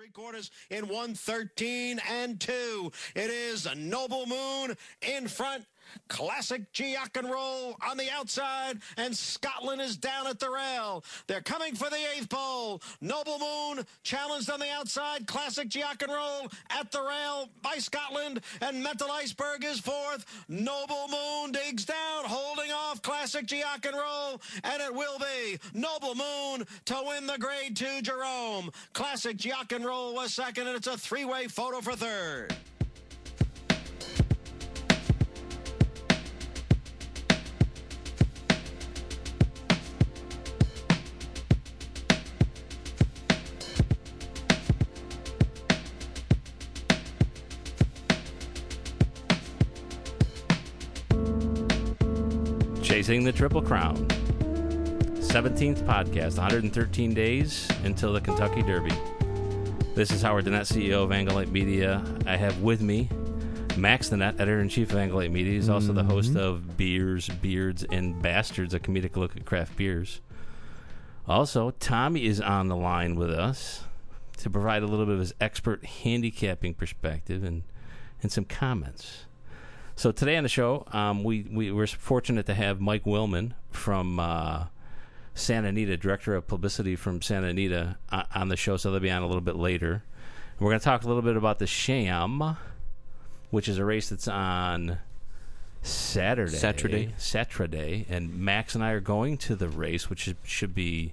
three 0.00 0.08
quarters 0.08 0.50
in 0.70 0.88
113 0.88 2.00
and 2.10 2.40
2. 2.40 2.90
It 3.14 3.28
is 3.28 3.66
a 3.66 3.74
Noble 3.74 4.24
Moon 4.24 4.74
in 5.02 5.28
front. 5.28 5.66
Classic 6.08 6.70
Giac 6.72 7.16
and 7.16 7.30
roll 7.30 7.76
on 7.88 7.96
the 7.96 8.10
outside, 8.10 8.78
and 8.96 9.16
Scotland 9.16 9.80
is 9.80 9.96
down 9.96 10.26
at 10.26 10.38
the 10.38 10.50
rail. 10.50 11.04
They're 11.26 11.40
coming 11.40 11.74
for 11.74 11.88
the 11.90 11.98
eighth 12.16 12.28
pole. 12.28 12.82
Noble 13.00 13.38
Moon 13.38 13.84
challenged 14.02 14.50
on 14.50 14.60
the 14.60 14.70
outside. 14.70 15.26
Classic 15.26 15.68
Giac 15.68 16.02
and 16.02 16.12
roll 16.12 16.48
at 16.70 16.90
the 16.90 17.00
rail 17.00 17.48
by 17.62 17.76
Scotland, 17.78 18.40
and 18.60 18.82
Mental 18.82 19.10
Iceberg 19.10 19.64
is 19.64 19.80
fourth. 19.80 20.24
Noble 20.48 21.08
Moon 21.08 21.52
digs 21.52 21.84
down, 21.84 22.24
holding 22.24 22.72
off 22.72 23.02
Classic 23.02 23.46
Giac 23.46 23.86
and 23.86 23.96
roll, 23.96 24.40
and 24.64 24.82
it 24.82 24.94
will 24.94 25.18
be 25.18 25.58
Noble 25.74 26.14
Moon 26.14 26.66
to 26.86 27.02
win 27.06 27.26
the 27.26 27.38
Grade 27.38 27.76
Two 27.76 28.02
Jerome. 28.02 28.70
Classic 28.92 29.36
Giac 29.36 29.74
and 29.74 29.84
roll 29.84 30.14
was 30.14 30.34
second, 30.34 30.66
and 30.66 30.76
it's 30.76 30.86
a 30.86 30.98
three-way 30.98 31.46
photo 31.46 31.80
for 31.80 31.92
third. 31.92 32.54
Chasing 52.90 53.22
the 53.22 53.30
Triple 53.30 53.62
Crown. 53.62 53.96
17th 55.18 55.84
podcast, 55.84 56.38
113 56.38 57.14
days 57.14 57.68
until 57.84 58.12
the 58.12 58.20
Kentucky 58.20 58.62
Derby. 58.64 58.90
This 59.94 60.10
is 60.10 60.22
Howard 60.22 60.46
Dennett, 60.46 60.66
CEO 60.66 61.04
of 61.04 61.12
Anglelight 61.12 61.52
Media. 61.52 62.04
I 62.26 62.36
have 62.36 62.62
with 62.62 62.82
me 62.82 63.08
Max 63.76 64.08
Dennett, 64.08 64.40
editor 64.40 64.58
in 64.58 64.68
chief 64.68 64.90
of 64.90 64.96
Anglelight 64.96 65.30
Media. 65.30 65.52
He's 65.52 65.68
also 65.68 65.92
the 65.92 66.02
host 66.02 66.30
mm-hmm. 66.30 66.38
of 66.38 66.76
Beers, 66.76 67.28
Beards, 67.28 67.84
and 67.84 68.20
Bastards, 68.20 68.74
a 68.74 68.80
comedic 68.80 69.16
look 69.16 69.36
at 69.36 69.46
craft 69.46 69.76
beers. 69.76 70.20
Also, 71.28 71.70
Tommy 71.70 72.24
is 72.24 72.40
on 72.40 72.66
the 72.66 72.76
line 72.76 73.14
with 73.14 73.30
us 73.30 73.84
to 74.38 74.50
provide 74.50 74.82
a 74.82 74.86
little 74.86 75.06
bit 75.06 75.14
of 75.14 75.20
his 75.20 75.32
expert 75.40 75.84
handicapping 75.84 76.74
perspective 76.74 77.44
and, 77.44 77.62
and 78.20 78.32
some 78.32 78.44
comments. 78.44 79.26
So 80.00 80.12
today 80.12 80.38
on 80.38 80.44
the 80.44 80.48
show, 80.48 80.86
um, 80.92 81.24
we, 81.24 81.42
we 81.42 81.70
were 81.70 81.86
fortunate 81.86 82.46
to 82.46 82.54
have 82.54 82.80
Mike 82.80 83.04
Willman 83.04 83.52
from 83.70 84.18
uh, 84.18 84.64
Santa 85.34 85.68
Anita, 85.68 85.94
director 85.98 86.34
of 86.34 86.46
publicity 86.46 86.96
from 86.96 87.20
Santa 87.20 87.48
Anita, 87.48 87.98
uh, 88.10 88.22
on 88.34 88.48
the 88.48 88.56
show. 88.56 88.78
So 88.78 88.90
they'll 88.90 89.00
be 89.00 89.10
on 89.10 89.20
a 89.20 89.26
little 89.26 89.42
bit 89.42 89.56
later. 89.56 89.92
And 89.92 90.60
we're 90.60 90.70
going 90.70 90.80
to 90.80 90.84
talk 90.84 91.04
a 91.04 91.06
little 91.06 91.20
bit 91.20 91.36
about 91.36 91.58
the 91.58 91.66
Sham, 91.66 92.56
which 93.50 93.68
is 93.68 93.76
a 93.76 93.84
race 93.84 94.08
that's 94.08 94.26
on 94.26 95.00
Saturday. 95.82 96.56
Saturday. 96.56 97.14
Saturday. 97.18 98.06
And 98.08 98.38
Max 98.38 98.74
and 98.74 98.82
I 98.82 98.92
are 98.92 99.00
going 99.00 99.36
to 99.36 99.54
the 99.54 99.68
race, 99.68 100.08
which 100.08 100.26
is, 100.26 100.34
should 100.44 100.74
be 100.74 101.12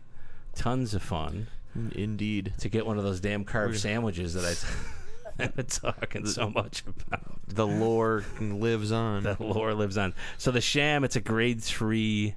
tons 0.55 0.93
of 0.93 1.03
fun 1.03 1.47
Indeed. 1.93 2.53
to 2.59 2.69
get 2.69 2.85
one 2.85 2.97
of 2.97 3.03
those 3.03 3.19
damn 3.19 3.43
carb 3.43 3.75
sandwiches 3.75 4.33
that 4.35 4.45
I. 4.45 4.55
I've 5.39 5.55
been 5.55 5.65
talking 5.67 6.25
so 6.25 6.49
much 6.49 6.83
about. 6.87 7.39
The 7.47 7.65
lore 7.67 8.23
lives 8.39 8.91
on. 8.91 9.23
The 9.23 9.37
lore 9.39 9.73
lives 9.73 9.97
on. 9.97 10.13
So 10.37 10.51
the 10.51 10.61
Sham, 10.61 11.03
it's 11.03 11.15
a 11.15 11.21
grade 11.21 11.61
three 11.61 12.35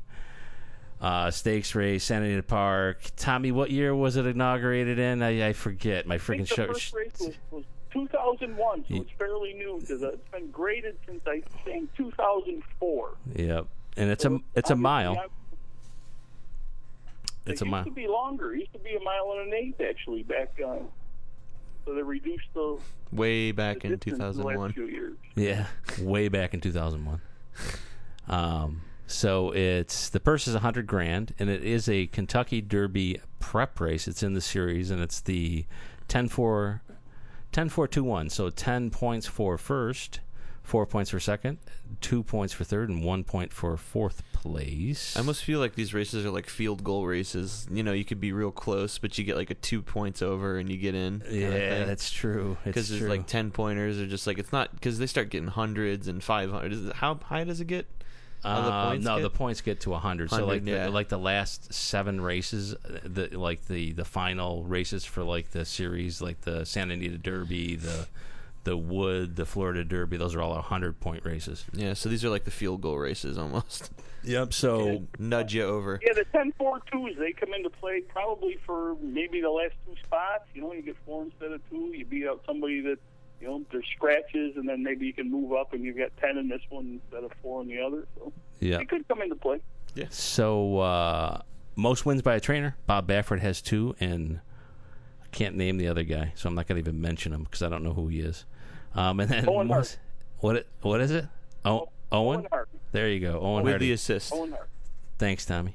uh, 1.00 1.30
stakes 1.30 1.74
race, 1.74 2.04
Santa 2.04 2.26
Anita 2.26 2.42
Park. 2.42 3.00
Tommy, 3.16 3.52
what 3.52 3.70
year 3.70 3.94
was 3.94 4.16
it 4.16 4.26
inaugurated 4.26 4.98
in? 4.98 5.22
I, 5.22 5.48
I 5.48 5.52
forget. 5.54 6.06
My 6.06 6.18
freaking 6.18 6.46
show. 6.46 6.66
first 6.66 6.92
race 6.92 7.12
was, 7.20 7.34
was 7.50 7.64
2001, 7.92 8.84
so 8.88 8.94
it's 8.96 9.10
fairly 9.18 9.54
new 9.54 9.78
because 9.80 10.02
it's 10.02 10.28
been 10.30 10.50
graded 10.50 10.96
since 11.06 11.22
I 11.26 11.42
think 11.64 11.92
2004. 11.96 13.10
Yep, 13.36 13.66
and 13.96 14.10
it's 14.10 14.22
So 14.24 14.34
a 14.36 14.38
it's 14.58 14.70
a 14.70 14.76
mile. 14.76 15.16
I- 15.18 15.26
It's 17.46 17.62
it 17.62 17.64
a 17.64 17.66
used 17.66 17.70
mile. 17.70 17.84
to 17.84 17.90
be 17.90 18.06
longer. 18.06 18.52
It 18.54 18.60
used 18.60 18.72
to 18.74 18.78
be 18.78 18.94
a 18.94 19.00
mile 19.00 19.32
and 19.38 19.48
an 19.48 19.54
eighth 19.54 19.80
actually 19.80 20.22
back. 20.22 20.52
Uh, 20.64 20.76
so 21.90 21.96
they 21.96 22.02
reduced 22.02 22.46
the, 22.54 22.78
Way 23.10 23.50
the 23.50 23.56
back 23.56 23.84
in 23.84 23.98
2001. 23.98 24.56
last. 24.56 24.74
Yeah, 25.34 25.66
way 26.00 26.28
back 26.28 26.54
in 26.54 26.60
2001. 26.60 27.20
Um, 28.28 28.82
so 29.08 29.50
it's 29.52 30.08
the 30.08 30.20
purse 30.20 30.46
is 30.46 30.54
hundred 30.54 30.86
grand, 30.86 31.34
and 31.40 31.50
it 31.50 31.64
is 31.64 31.88
a 31.88 32.06
Kentucky 32.06 32.60
Derby 32.60 33.20
prep 33.40 33.80
race. 33.80 34.06
It's 34.06 34.22
in 34.22 34.34
the 34.34 34.40
series, 34.40 34.92
and 34.92 35.02
it's 35.02 35.20
the 35.20 35.66
10-4, 36.08 36.80
10-4-2-1. 37.52 38.30
So 38.30 38.50
ten 38.50 38.90
points 38.90 39.26
for 39.26 39.58
first, 39.58 40.20
four 40.70 40.86
points 40.86 41.10
for 41.10 41.18
second, 41.18 41.58
two 42.00 42.22
points 42.22 42.52
for 42.54 42.62
third, 42.62 42.88
and 42.88 43.02
one 43.04 43.24
point 43.24 43.52
for 43.52 43.76
fourth 43.76 44.22
place. 44.32 45.16
I 45.16 45.20
almost 45.20 45.42
feel 45.42 45.58
like 45.58 45.74
these 45.74 45.92
races 45.92 46.24
are 46.24 46.30
like 46.30 46.48
field 46.48 46.84
goal 46.84 47.06
races. 47.06 47.66
You 47.72 47.82
know, 47.82 47.92
you 47.92 48.04
could 48.04 48.20
be 48.20 48.32
real 48.32 48.52
close, 48.52 48.96
but 48.96 49.18
you 49.18 49.24
get 49.24 49.36
like 49.36 49.50
a 49.50 49.54
two 49.54 49.82
points 49.82 50.22
over 50.22 50.58
and 50.58 50.70
you 50.70 50.76
get 50.78 50.94
in. 50.94 51.22
yeah, 51.28 51.84
that's 51.84 52.08
true. 52.10 52.56
Because 52.64 52.88
there's 52.88 53.02
like 53.02 53.26
ten 53.26 53.50
pointers 53.50 54.00
or 54.00 54.06
just 54.06 54.28
like 54.28 54.38
it's 54.38 54.52
not 54.52 54.72
because 54.72 54.98
they 55.00 55.06
start 55.08 55.28
getting 55.30 55.48
hundreds 55.48 56.06
and 56.06 56.22
five 56.22 56.50
hundred. 56.52 56.92
How 56.92 57.16
high 57.16 57.42
does 57.44 57.60
it 57.60 57.66
get? 57.66 57.86
The 58.42 58.48
Uh, 58.48 58.88
points 58.90 59.04
no, 59.04 59.16
get? 59.16 59.22
the 59.22 59.30
points 59.30 59.60
get 59.60 59.80
to 59.80 59.90
100. 59.90 60.30
So 60.30 60.46
like 60.46 60.64
yeah. 60.64 60.84
the, 60.84 60.90
like 60.90 61.08
the 61.10 61.18
last 61.18 61.74
seven 61.74 62.20
races, 62.22 62.74
the 63.04 63.28
like 63.36 63.66
the 63.66 63.92
the 63.92 64.04
final 64.06 64.62
races 64.64 65.04
for 65.04 65.22
like 65.24 65.50
the 65.50 65.64
series, 65.66 66.22
like 66.22 66.40
the 66.42 66.64
Santa 66.64 66.94
Anita 66.94 67.18
Derby, 67.18 67.76
the 67.76 68.06
the 68.64 68.76
Wood, 68.76 69.36
the 69.36 69.46
Florida 69.46 69.84
Derby, 69.84 70.16
those 70.16 70.34
are 70.34 70.42
all 70.42 70.52
100 70.54 71.00
point 71.00 71.24
races. 71.24 71.64
Yeah, 71.72 71.94
so 71.94 72.08
these 72.08 72.24
are 72.24 72.30
like 72.30 72.44
the 72.44 72.50
field 72.50 72.80
goal 72.80 72.98
races 72.98 73.38
almost. 73.38 73.90
Yep. 74.22 74.52
So 74.52 75.06
Nudge 75.18 75.54
you 75.54 75.62
over. 75.62 75.98
Yeah, 76.02 76.12
the 76.12 76.26
10-4-2s 76.38 77.18
they 77.18 77.32
come 77.32 77.54
into 77.54 77.70
play 77.70 78.02
probably 78.02 78.58
for 78.66 78.96
maybe 79.00 79.40
the 79.40 79.50
last 79.50 79.72
two 79.86 79.94
spots. 80.04 80.44
You 80.54 80.62
know, 80.62 80.72
you 80.74 80.82
get 80.82 80.96
four 81.06 81.24
instead 81.24 81.52
of 81.52 81.60
two. 81.70 81.92
You 81.94 82.04
beat 82.04 82.26
out 82.26 82.42
somebody 82.46 82.80
that 82.82 82.98
you 83.40 83.48
know 83.48 83.64
there's 83.72 83.86
scratches, 83.96 84.56
and 84.56 84.68
then 84.68 84.82
maybe 84.82 85.06
you 85.06 85.14
can 85.14 85.30
move 85.30 85.52
up 85.52 85.72
and 85.72 85.82
you've 85.82 85.96
got 85.96 86.14
ten 86.18 86.36
in 86.36 86.48
this 86.48 86.60
one 86.68 87.00
instead 87.02 87.24
of 87.24 87.32
four 87.42 87.62
in 87.62 87.68
the 87.68 87.80
other. 87.80 88.06
So 88.18 88.32
yeah. 88.58 88.78
it 88.78 88.88
could 88.88 89.08
come 89.08 89.22
into 89.22 89.36
play. 89.36 89.60
Yeah. 89.94 90.06
So 90.10 90.78
uh, 90.80 91.40
most 91.76 92.04
wins 92.04 92.22
by 92.22 92.34
a 92.34 92.40
trainer. 92.40 92.76
Bob 92.86 93.08
Baffert 93.08 93.40
has 93.40 93.62
two, 93.62 93.96
and 94.00 94.36
I 94.36 94.49
can't 95.32 95.56
name 95.56 95.76
the 95.76 95.88
other 95.88 96.02
guy, 96.02 96.32
so 96.34 96.48
I'm 96.48 96.54
not 96.54 96.66
going 96.66 96.82
to 96.82 96.88
even 96.88 97.00
mention 97.00 97.32
him 97.32 97.44
because 97.44 97.62
I 97.62 97.68
don't 97.68 97.82
know 97.82 97.92
who 97.92 98.08
he 98.08 98.20
is. 98.20 98.44
Um, 98.94 99.20
and 99.20 99.30
then 99.30 99.48
Owen 99.48 99.68
Hart. 99.68 99.98
what 100.40 100.56
it, 100.56 100.66
what 100.82 101.00
is 101.00 101.10
it? 101.10 101.26
Oh, 101.64 101.88
Owen. 102.12 102.40
Owen 102.40 102.46
Hart. 102.50 102.68
There 102.92 103.08
you 103.08 103.20
go, 103.20 103.40
Owen 103.40 103.62
with 103.62 103.72
Hardy. 103.72 103.88
the 103.88 103.92
assist. 103.92 104.32
Owen 104.32 104.50
Hart. 104.50 104.68
Thanks, 105.18 105.44
Tommy. 105.44 105.74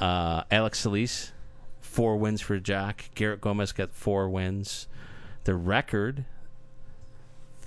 Uh, 0.00 0.42
Alex 0.50 0.80
Solis, 0.80 1.32
four 1.80 2.16
wins 2.16 2.40
for 2.40 2.58
Jock. 2.58 3.04
Garrett 3.14 3.40
Gomez 3.40 3.72
got 3.72 3.92
four 3.92 4.28
wins. 4.28 4.88
The 5.44 5.54
record, 5.54 6.24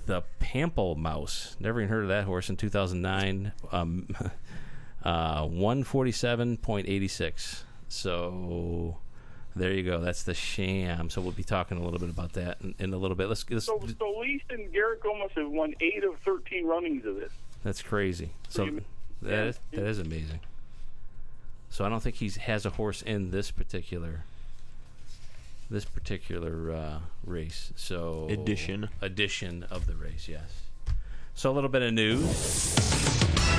the 0.06 0.22
Pamplemousse. 0.40 1.58
Never 1.60 1.80
even 1.80 1.88
heard 1.88 2.02
of 2.02 2.08
that 2.08 2.24
horse 2.24 2.50
in 2.50 2.56
2009. 2.56 3.52
Um, 3.72 4.08
uh, 5.04 5.44
147.86. 5.44 7.62
So 7.88 8.96
there 9.56 9.72
you 9.72 9.82
go. 9.82 10.00
That's 10.00 10.22
the 10.22 10.34
sham. 10.34 11.10
So 11.10 11.20
we'll 11.20 11.32
be 11.32 11.42
talking 11.44 11.78
a 11.78 11.82
little 11.82 11.98
bit 11.98 12.10
about 12.10 12.32
that 12.34 12.58
in, 12.60 12.74
in 12.78 12.92
a 12.94 12.96
little 12.96 13.16
bit. 13.16 13.28
Let's, 13.28 13.48
let's 13.50 13.66
So, 13.66 13.80
so 13.98 14.18
Least 14.20 14.44
and 14.50 14.72
Garrett 14.72 15.02
Gomez 15.02 15.30
have 15.36 15.50
won 15.50 15.74
eight 15.80 16.04
of 16.04 16.18
13 16.20 16.66
runnings 16.66 17.04
of 17.04 17.16
this. 17.16 17.32
That's 17.64 17.82
crazy. 17.82 18.30
So 18.48 18.64
Pretty- 18.64 18.86
that 19.22 19.30
yeah. 19.30 19.44
is, 19.44 19.58
that 19.72 19.86
is 19.86 19.98
amazing. 19.98 20.40
So 21.68 21.84
I 21.84 21.88
don't 21.88 22.00
think 22.02 22.16
he 22.16 22.28
has 22.30 22.66
a 22.66 22.70
horse 22.70 23.02
in 23.02 23.30
this 23.30 23.50
particular 23.50 24.24
this 25.70 25.84
particular 25.84 26.72
uh, 26.72 26.98
race. 27.24 27.72
So 27.76 28.26
Edition. 28.28 28.88
edition 29.00 29.64
of 29.70 29.86
the 29.86 29.94
race. 29.94 30.26
Yes. 30.28 30.62
So 31.34 31.50
a 31.50 31.52
little 31.52 31.70
bit 31.70 31.82
of 31.82 31.92
news. 31.92 32.76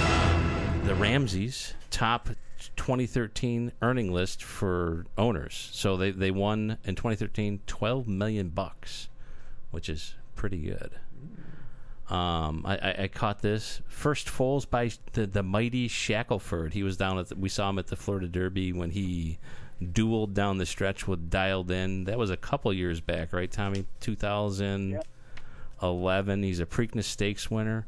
Um, 0.02 0.82
the 0.86 0.94
Ramses 0.96 1.74
top 1.90 2.28
2013 2.76 3.72
earning 3.82 4.12
list 4.12 4.44
for 4.44 5.06
owners. 5.18 5.70
So 5.74 5.98
they 5.98 6.12
they 6.12 6.32
won 6.32 6.78
in 6.84 6.96
2013 6.96 7.62
12 7.66 8.08
million 8.08 8.50
bucks, 8.50 9.10
which 9.72 9.90
is 9.90 10.14
pretty 10.36 10.60
good. 10.60 10.92
Um, 12.10 12.64
I, 12.66 12.78
I, 12.78 12.96
I 13.04 13.08
caught 13.08 13.42
this 13.42 13.82
first 13.88 14.28
foals 14.28 14.66
by 14.66 14.92
the, 15.14 15.26
the 15.26 15.44
mighty 15.44 15.88
Shackleford. 15.88 16.74
He 16.74 16.84
was 16.84 16.98
down 16.98 17.18
at 17.18 17.30
the, 17.30 17.38
we 17.38 17.48
saw 17.48 17.70
him 17.70 17.80
at 17.80 17.88
the 17.88 17.96
Florida 17.96 18.28
Derby 18.28 18.74
when 18.74 18.90
he 18.90 19.38
dueled 19.82 20.34
down 20.34 20.58
the 20.58 20.66
stretch 20.66 21.08
with 21.08 21.30
Dialed 21.30 21.72
In. 21.72 22.04
That 22.04 22.18
was 22.18 22.30
a 22.30 22.36
couple 22.36 22.74
years 22.74 23.00
back, 23.00 23.32
right, 23.32 23.50
Tommy? 23.50 23.86
2011. 24.02 26.44
He's 26.44 26.60
a 26.60 26.66
Preakness 26.66 27.06
Stakes 27.06 27.50
winner. 27.50 27.88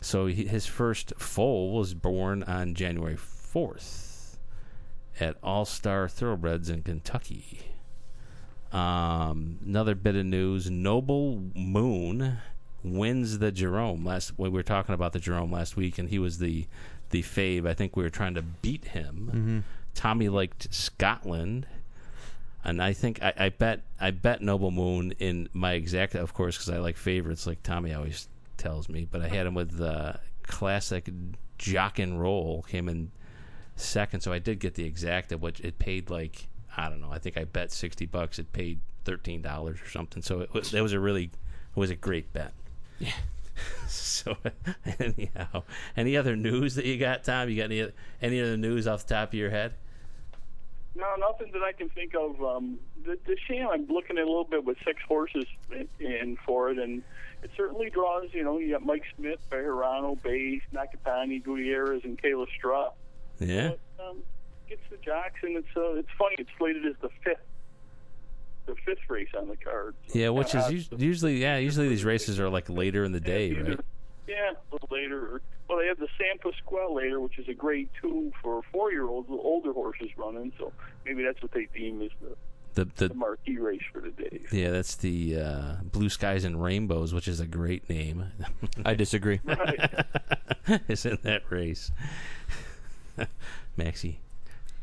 So 0.00 0.26
he, 0.26 0.46
his 0.46 0.66
first 0.66 1.12
foal 1.16 1.72
was 1.72 1.94
born 1.94 2.42
on 2.42 2.74
January 2.74 3.16
4th 3.16 4.01
at 5.20 5.36
All 5.42 5.64
Star 5.64 6.08
Thoroughbreds 6.08 6.68
in 6.68 6.82
Kentucky. 6.82 7.60
Um, 8.72 9.58
another 9.66 9.94
bit 9.94 10.16
of 10.16 10.24
news: 10.24 10.70
Noble 10.70 11.42
Moon 11.54 12.38
wins 12.82 13.38
the 13.38 13.52
Jerome. 13.52 14.04
Last 14.04 14.32
we 14.38 14.48
were 14.48 14.62
talking 14.62 14.94
about 14.94 15.12
the 15.12 15.18
Jerome 15.18 15.52
last 15.52 15.76
week, 15.76 15.98
and 15.98 16.08
he 16.08 16.18
was 16.18 16.38
the 16.38 16.66
the 17.10 17.22
fave. 17.22 17.66
I 17.66 17.74
think 17.74 17.96
we 17.96 18.02
were 18.02 18.10
trying 18.10 18.34
to 18.34 18.42
beat 18.42 18.86
him. 18.86 19.30
Mm-hmm. 19.32 19.58
Tommy 19.94 20.28
liked 20.28 20.72
Scotland, 20.72 21.66
and 22.64 22.82
I 22.82 22.94
think 22.94 23.22
I, 23.22 23.34
I 23.36 23.48
bet 23.50 23.82
I 24.00 24.10
bet 24.10 24.40
Noble 24.40 24.70
Moon 24.70 25.12
in 25.18 25.48
my 25.52 25.72
exact, 25.72 26.14
of 26.14 26.32
course, 26.32 26.56
because 26.56 26.70
I 26.70 26.78
like 26.78 26.96
favorites, 26.96 27.46
like 27.46 27.62
Tommy 27.62 27.92
always 27.92 28.28
tells 28.56 28.88
me. 28.88 29.06
But 29.10 29.20
I 29.20 29.28
had 29.28 29.46
him 29.46 29.54
with 29.54 29.76
the 29.76 30.18
classic 30.44 31.10
Jock 31.58 31.98
and 31.98 32.20
Roll 32.20 32.62
came 32.62 32.88
in 32.88 33.12
second, 33.76 34.20
so 34.20 34.32
I 34.32 34.38
did 34.38 34.58
get 34.60 34.74
the 34.74 34.84
exact 34.84 35.32
of 35.32 35.42
which 35.42 35.60
it 35.60 35.78
paid 35.78 36.10
like 36.10 36.48
I 36.76 36.88
don't 36.88 37.00
know. 37.00 37.10
I 37.10 37.18
think 37.18 37.36
I 37.36 37.44
bet 37.44 37.72
sixty 37.72 38.06
bucks. 38.06 38.38
It 38.38 38.52
paid 38.52 38.80
thirteen 39.04 39.42
dollars 39.42 39.80
or 39.80 39.88
something. 39.88 40.22
So 40.22 40.40
it 40.40 40.52
was, 40.52 40.72
it 40.72 40.80
was 40.80 40.92
a 40.92 41.00
really 41.00 41.24
it 41.24 41.30
was 41.76 41.90
a 41.90 41.96
great 41.96 42.32
bet. 42.32 42.52
Yeah. 42.98 43.12
so 43.88 44.36
anyhow, 44.98 45.64
any 45.96 46.16
other 46.16 46.36
news 46.36 46.74
that 46.76 46.84
you 46.84 46.98
got, 46.98 47.24
Tom? 47.24 47.48
You 47.48 47.56
got 47.56 47.64
any 47.64 47.92
any 48.20 48.40
other 48.40 48.56
news 48.56 48.86
off 48.86 49.06
the 49.06 49.14
top 49.14 49.28
of 49.28 49.34
your 49.34 49.50
head? 49.50 49.74
No, 50.94 51.06
nothing 51.18 51.50
that 51.52 51.62
I 51.62 51.72
can 51.72 51.88
think 51.88 52.14
of. 52.14 52.42
Um, 52.42 52.78
the, 53.04 53.18
the 53.26 53.36
sham, 53.48 53.68
I'm 53.72 53.86
looking 53.88 54.18
at 54.18 54.24
a 54.24 54.26
little 54.26 54.44
bit 54.44 54.62
with 54.64 54.76
six 54.84 55.00
horses 55.08 55.46
in, 55.70 55.88
in 56.00 56.36
for 56.44 56.70
it, 56.70 56.78
and 56.78 57.02
it 57.42 57.50
certainly 57.56 57.88
draws. 57.88 58.28
You 58.32 58.44
know, 58.44 58.58
you 58.58 58.72
got 58.72 58.84
Mike 58.84 59.04
Smith, 59.16 59.40
Bejarano, 59.50 60.22
Baze, 60.22 60.60
Nakatani, 60.74 61.42
Gutierrez, 61.42 62.04
and 62.04 62.20
Kayla 62.20 62.46
Stra. 62.58 62.90
Yeah. 63.48 63.70
But, 63.96 64.04
um, 64.08 64.18
gets 64.68 64.82
the 64.90 64.96
jocks, 64.98 65.40
and 65.42 65.56
it's 65.56 65.68
uh, 65.76 65.94
it's 65.94 66.08
funny. 66.18 66.36
It's 66.38 66.50
slated 66.58 66.86
as 66.86 66.94
the 67.02 67.08
fifth, 67.24 67.40
the 68.66 68.74
fifth 68.86 69.08
race 69.08 69.28
on 69.38 69.48
the 69.48 69.56
card. 69.56 69.94
So 70.08 70.18
Yeah, 70.18 70.28
which 70.30 70.54
is 70.54 70.64
us- 70.64 70.88
usually 70.98 71.40
yeah, 71.40 71.58
usually 71.58 71.88
these 71.88 72.04
races 72.04 72.38
are 72.40 72.48
like 72.48 72.68
later 72.68 73.04
in 73.04 73.12
the 73.12 73.20
day, 73.20 73.50
Either- 73.50 73.64
right? 73.70 73.80
Yeah, 74.28 74.52
a 74.52 74.74
little 74.74 74.88
later. 74.90 75.42
Well, 75.68 75.78
they 75.78 75.86
have 75.88 75.98
the 75.98 76.08
San 76.18 76.38
Pasqual 76.38 76.94
later, 76.94 77.20
which 77.20 77.38
is 77.38 77.48
a 77.48 77.54
grade 77.54 77.88
two 78.00 78.32
for 78.42 78.62
four-year-olds, 78.72 79.26
the 79.28 79.34
older 79.34 79.72
horses 79.72 80.10
running. 80.16 80.52
So 80.58 80.72
maybe 81.04 81.22
that's 81.24 81.40
what 81.42 81.50
they 81.52 81.66
deem 81.74 82.00
as 82.02 82.10
the, 82.20 82.36
The 82.74 82.90
the 82.96 83.08
the 83.08 83.14
marquee 83.14 83.58
race 83.58 83.82
for 83.92 84.00
the 84.00 84.10
day. 84.10 84.40
yeah, 84.52 84.70
that's 84.70 84.94
the 84.96 85.36
uh, 85.38 85.74
Blue 85.82 86.08
Skies 86.08 86.44
and 86.44 86.62
Rainbows, 86.62 87.12
which 87.12 87.26
is 87.26 87.40
a 87.40 87.46
great 87.46 87.88
name. 87.90 88.26
I 88.84 88.94
disagree. 88.94 89.40
Right. 89.44 89.90
is 90.88 91.04
in 91.04 91.18
that 91.22 91.42
race. 91.50 91.90
Maxie 93.76 94.20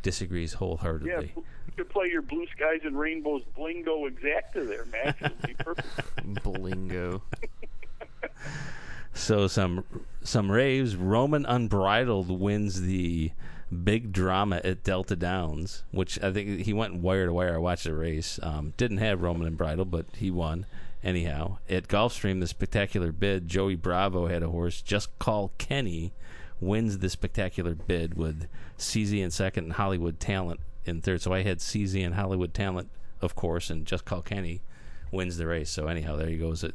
disagrees 0.02 0.54
wholeheartedly. 0.54 1.10
Yeah, 1.10 1.16
wholeheartedly. 1.18 1.44
you 1.68 1.74
could 1.78 1.90
play 1.90 2.08
your 2.08 2.22
blue 2.22 2.46
skies 2.56 2.82
and 2.84 2.98
rainbows 2.98 3.44
blingo 3.58 4.10
exacta 4.10 4.68
there, 4.68 4.86
Max. 4.86 5.22
It 5.22 5.32
would 5.32 5.48
be 5.48 5.54
perfect. 5.56 5.88
Blingo. 6.44 7.22
So 9.14 9.48
some 9.48 9.84
some 10.24 10.52
raves. 10.52 10.96
Roman 10.96 11.46
Unbridled 11.46 12.30
wins 12.40 12.82
the 12.82 13.32
big 13.84 14.14
drama 14.14 14.62
at 14.64 14.84
Delta 14.84 15.16
Downs, 15.16 15.84
which 15.92 16.22
I 16.24 16.32
think 16.32 16.62
he 16.62 16.74
went 16.74 16.96
wire 16.96 17.26
to 17.26 17.34
wire. 17.34 17.56
I 17.56 17.58
watched 17.58 17.84
the 17.84 17.94
race. 17.94 18.40
Um, 18.42 18.74
didn't 18.78 19.00
have 19.00 19.22
Roman 19.22 19.48
Unbridled, 19.48 19.92
but 19.92 20.06
he 20.16 20.32
won 20.32 20.66
anyhow. 21.04 21.58
At 21.70 21.88
Gulfstream, 21.88 22.40
the 22.40 22.48
spectacular 22.48 23.12
bid. 23.12 23.48
Joey 23.48 23.76
Bravo 23.76 24.28
had 24.28 24.42
a 24.44 24.50
horse. 24.50 24.82
Just 24.82 25.18
call 25.20 25.52
Kenny 25.58 26.14
wins 26.60 27.00
the 27.00 27.10
spectacular 27.10 27.76
bid 27.76 28.16
with 28.16 28.48
CZ 28.78 29.22
in 29.22 29.32
second 29.32 29.66
and 29.66 29.74
Hollywood 29.74 30.20
Talent 30.20 30.60
in 30.86 31.02
third. 31.02 31.22
So 31.22 31.34
I 31.34 31.44
had 31.44 31.60
CZ 31.60 32.06
and 32.06 32.16
Hollywood 32.16 32.54
Talent, 32.54 32.90
of 33.22 33.36
course, 33.36 33.70
and 33.70 33.86
Just 33.86 34.06
Call 34.06 34.22
Kenny 34.22 34.62
wins 35.12 35.38
the 35.38 35.48
race. 35.48 35.70
So 35.70 35.88
anyhow, 35.88 36.16
there 36.16 36.30
you 36.30 36.38
goes. 36.38 36.64
A, 36.64 36.72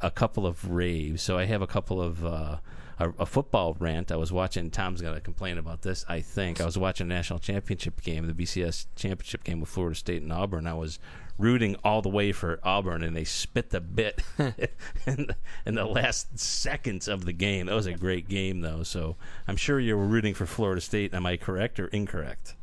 a 0.00 0.10
couple 0.10 0.46
of 0.46 0.70
raves. 0.70 1.22
So 1.22 1.38
I 1.38 1.44
have 1.46 1.62
a 1.62 1.66
couple 1.66 2.00
of 2.00 2.24
uh, 2.24 2.56
a, 2.98 3.10
a 3.18 3.26
football 3.26 3.76
rant. 3.78 4.10
I 4.10 4.16
was 4.16 4.32
watching. 4.32 4.70
Tom's 4.70 5.02
to 5.02 5.20
complain 5.20 5.58
about 5.58 5.82
this. 5.82 6.04
I 6.08 6.20
think 6.20 6.60
I 6.60 6.64
was 6.64 6.78
watching 6.78 7.10
a 7.10 7.14
national 7.14 7.38
championship 7.38 8.02
game, 8.02 8.26
the 8.26 8.32
BCS 8.32 8.86
championship 8.96 9.44
game 9.44 9.60
with 9.60 9.68
Florida 9.68 9.96
State 9.96 10.22
and 10.22 10.32
Auburn. 10.32 10.66
I 10.66 10.74
was 10.74 10.98
rooting 11.38 11.76
all 11.84 12.00
the 12.00 12.08
way 12.08 12.32
for 12.32 12.58
Auburn, 12.62 13.02
and 13.02 13.14
they 13.14 13.24
spit 13.24 13.70
the 13.70 13.80
bit 13.80 14.22
in, 14.38 15.26
the, 15.26 15.36
in 15.66 15.74
the 15.74 15.84
last 15.84 16.38
seconds 16.38 17.08
of 17.08 17.26
the 17.26 17.32
game. 17.32 17.66
That 17.66 17.74
was 17.74 17.86
a 17.86 17.92
great 17.92 18.28
game, 18.28 18.62
though. 18.62 18.82
So 18.82 19.16
I'm 19.46 19.56
sure 19.56 19.78
you 19.78 19.96
were 19.96 20.06
rooting 20.06 20.34
for 20.34 20.46
Florida 20.46 20.80
State. 20.80 21.12
Am 21.12 21.26
I 21.26 21.36
correct 21.36 21.78
or 21.78 21.88
incorrect? 21.88 22.54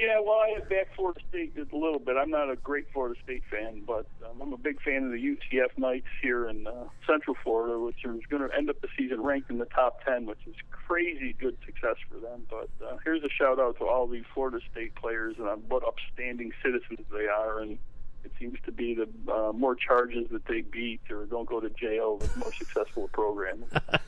Yeah, 0.00 0.20
well, 0.20 0.38
I 0.38 0.50
had 0.54 0.68
back 0.68 0.94
Florida 0.94 1.18
State 1.28 1.56
just 1.56 1.72
a 1.72 1.76
little 1.76 1.98
bit. 1.98 2.16
I'm 2.16 2.30
not 2.30 2.48
a 2.50 2.54
great 2.56 2.86
Florida 2.92 3.18
State 3.24 3.42
fan, 3.50 3.82
but 3.84 4.06
um, 4.24 4.40
I'm 4.40 4.52
a 4.52 4.56
big 4.56 4.80
fan 4.80 5.04
of 5.04 5.10
the 5.10 5.18
UCF 5.18 5.76
Knights 5.76 6.06
here 6.22 6.48
in 6.48 6.68
uh, 6.68 6.84
Central 7.04 7.36
Florida, 7.42 7.80
which 7.80 8.04
is 8.04 8.20
going 8.30 8.48
to 8.48 8.56
end 8.56 8.70
up 8.70 8.80
the 8.80 8.86
season 8.96 9.20
ranked 9.22 9.50
in 9.50 9.58
the 9.58 9.64
top 9.64 10.04
10, 10.04 10.26
which 10.26 10.38
is 10.46 10.54
crazy 10.70 11.34
good 11.40 11.56
success 11.66 11.96
for 12.08 12.18
them. 12.20 12.46
But 12.48 12.68
uh, 12.86 12.98
here's 13.04 13.24
a 13.24 13.28
shout 13.28 13.58
out 13.58 13.78
to 13.78 13.86
all 13.86 14.06
the 14.06 14.22
Florida 14.34 14.60
State 14.70 14.94
players 14.94 15.34
and 15.38 15.48
on 15.48 15.64
what 15.68 15.82
upstanding 15.82 16.52
citizens 16.62 17.04
they 17.10 17.26
are. 17.26 17.58
And 17.58 17.78
it 18.24 18.30
seems 18.38 18.58
to 18.66 18.72
be 18.72 18.94
the 18.94 19.08
uh, 19.32 19.52
more 19.52 19.74
charges 19.74 20.28
that 20.30 20.46
they 20.46 20.60
beat 20.60 21.00
or 21.10 21.26
don't 21.26 21.48
go 21.48 21.58
to 21.58 21.70
jail, 21.70 22.18
the 22.18 22.38
more 22.38 22.52
successful 22.52 23.02
the 23.02 23.08
program. 23.08 23.64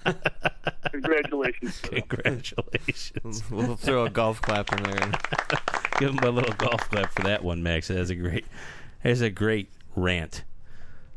Congratulations. 0.93 1.81
Congratulations. 1.81 3.43
we'll 3.51 3.77
throw 3.77 4.05
a 4.05 4.11
golf 4.11 4.41
clap 4.43 4.73
in 4.73 4.83
there. 4.85 5.13
Give 6.01 6.11
him 6.11 6.19
a 6.19 6.31
little 6.31 6.55
golf 6.55 6.89
clap 6.91 7.13
for 7.13 7.23
that 7.23 7.45
one, 7.45 7.63
Max. 7.63 7.89
That's 7.89 8.11
a 8.11 8.15
great. 8.17 8.45
That's 9.05 9.21
a 9.21 9.31
great 9.31 9.69
rant. 9.95 10.43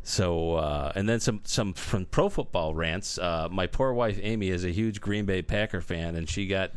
So, 0.04 0.56
uh, 0.56 0.92
and 0.96 1.08
then 1.08 1.20
some 1.22 1.42
some 1.46 1.74
from 1.74 2.06
pro 2.06 2.28
football 2.30 2.76
rants. 2.76 3.18
Uh, 3.18 3.48
my 3.50 3.68
poor 3.68 3.94
wife 3.94 4.20
Amy 4.22 4.50
is 4.50 4.66
a 4.66 4.70
huge 4.70 5.00
Green 5.02 5.26
Bay 5.26 5.42
Packer 5.42 5.80
fan, 5.82 6.16
and 6.16 6.30
she 6.30 6.46
got 6.48 6.72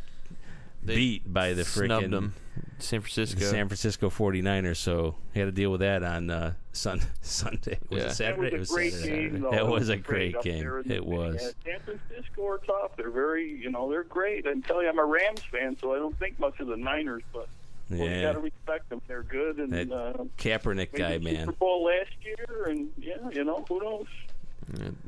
They 0.83 0.95
beat 0.95 1.33
by 1.33 1.53
the 1.53 1.65
Snubbed 1.65 2.07
freaking 2.07 2.11
them. 2.13 2.35
San 2.79 3.01
Francisco. 3.01 3.41
San 3.41 3.67
Francisco 3.69 4.09
49ers. 4.09 4.77
So 4.77 5.17
he 5.35 5.41
had 5.41 5.47
to 5.47 5.53
deal 5.53 5.71
with 5.71 5.81
that 5.81 6.03
on 6.05 6.31
uh, 6.31 6.53
sun, 6.73 7.01
Sunday. 7.23 7.79
Was 7.91 8.03
Yeah. 8.03 8.07
it 8.09 8.13
Saturday? 8.13 8.51
That 8.51 8.59
was 8.61 8.71
a 8.71 8.75
great 8.75 8.93
Saturday. 8.93 9.31
game. 9.31 9.41
Though. 9.41 9.53
It 9.53 9.67
was 9.67 9.89
a 9.89 9.97
great 9.97 10.33
great 10.35 10.45
game. 10.45 10.61
there 10.61 10.79
in 10.81 10.89
the- 10.89 10.95
It 10.95 11.05
was. 11.07 11.55
San 11.65 11.81
Francisco 11.81 12.47
are 12.47 12.59
tough. 12.59 12.97
They're 12.97 13.11
very, 13.11 13.51
you 13.51 13.71
know, 13.71 13.91
they're 13.91 14.05
great. 14.05 14.47
I 14.47 14.53
can 14.53 14.63
tell 14.63 14.83
you, 14.83 14.89
I'm 14.89 14.99
a 14.99 15.05
Rams 15.05 15.41
fan, 15.51 15.77
so 15.81 15.93
I 15.95 15.99
don't 15.99 16.17
think 16.19 16.39
much 16.39 16.61
of 16.61 16.69
the 16.69 16.77
Niners, 16.77 17.23
but 17.33 17.49
well, 17.91 18.09
you 18.09 18.23
got 18.23 18.33
to 18.33 18.41
respect 18.41 18.89
them. 18.89 19.01
They're 19.07 19.23
good, 19.23 19.59
and 19.59 19.73
That 19.73 19.93
uh, 19.93 20.25
Kaepernick 20.39 20.93
guy, 20.93 21.19
man. 21.19 21.47
Super 21.47 21.53
Bowl 21.53 21.85
last 21.85 22.11
year, 22.23 22.67
and 22.69 22.91
yeah, 22.99 23.17
you 23.33 23.45
know, 23.45 23.65
who 23.69 23.81
knows? 23.81 24.07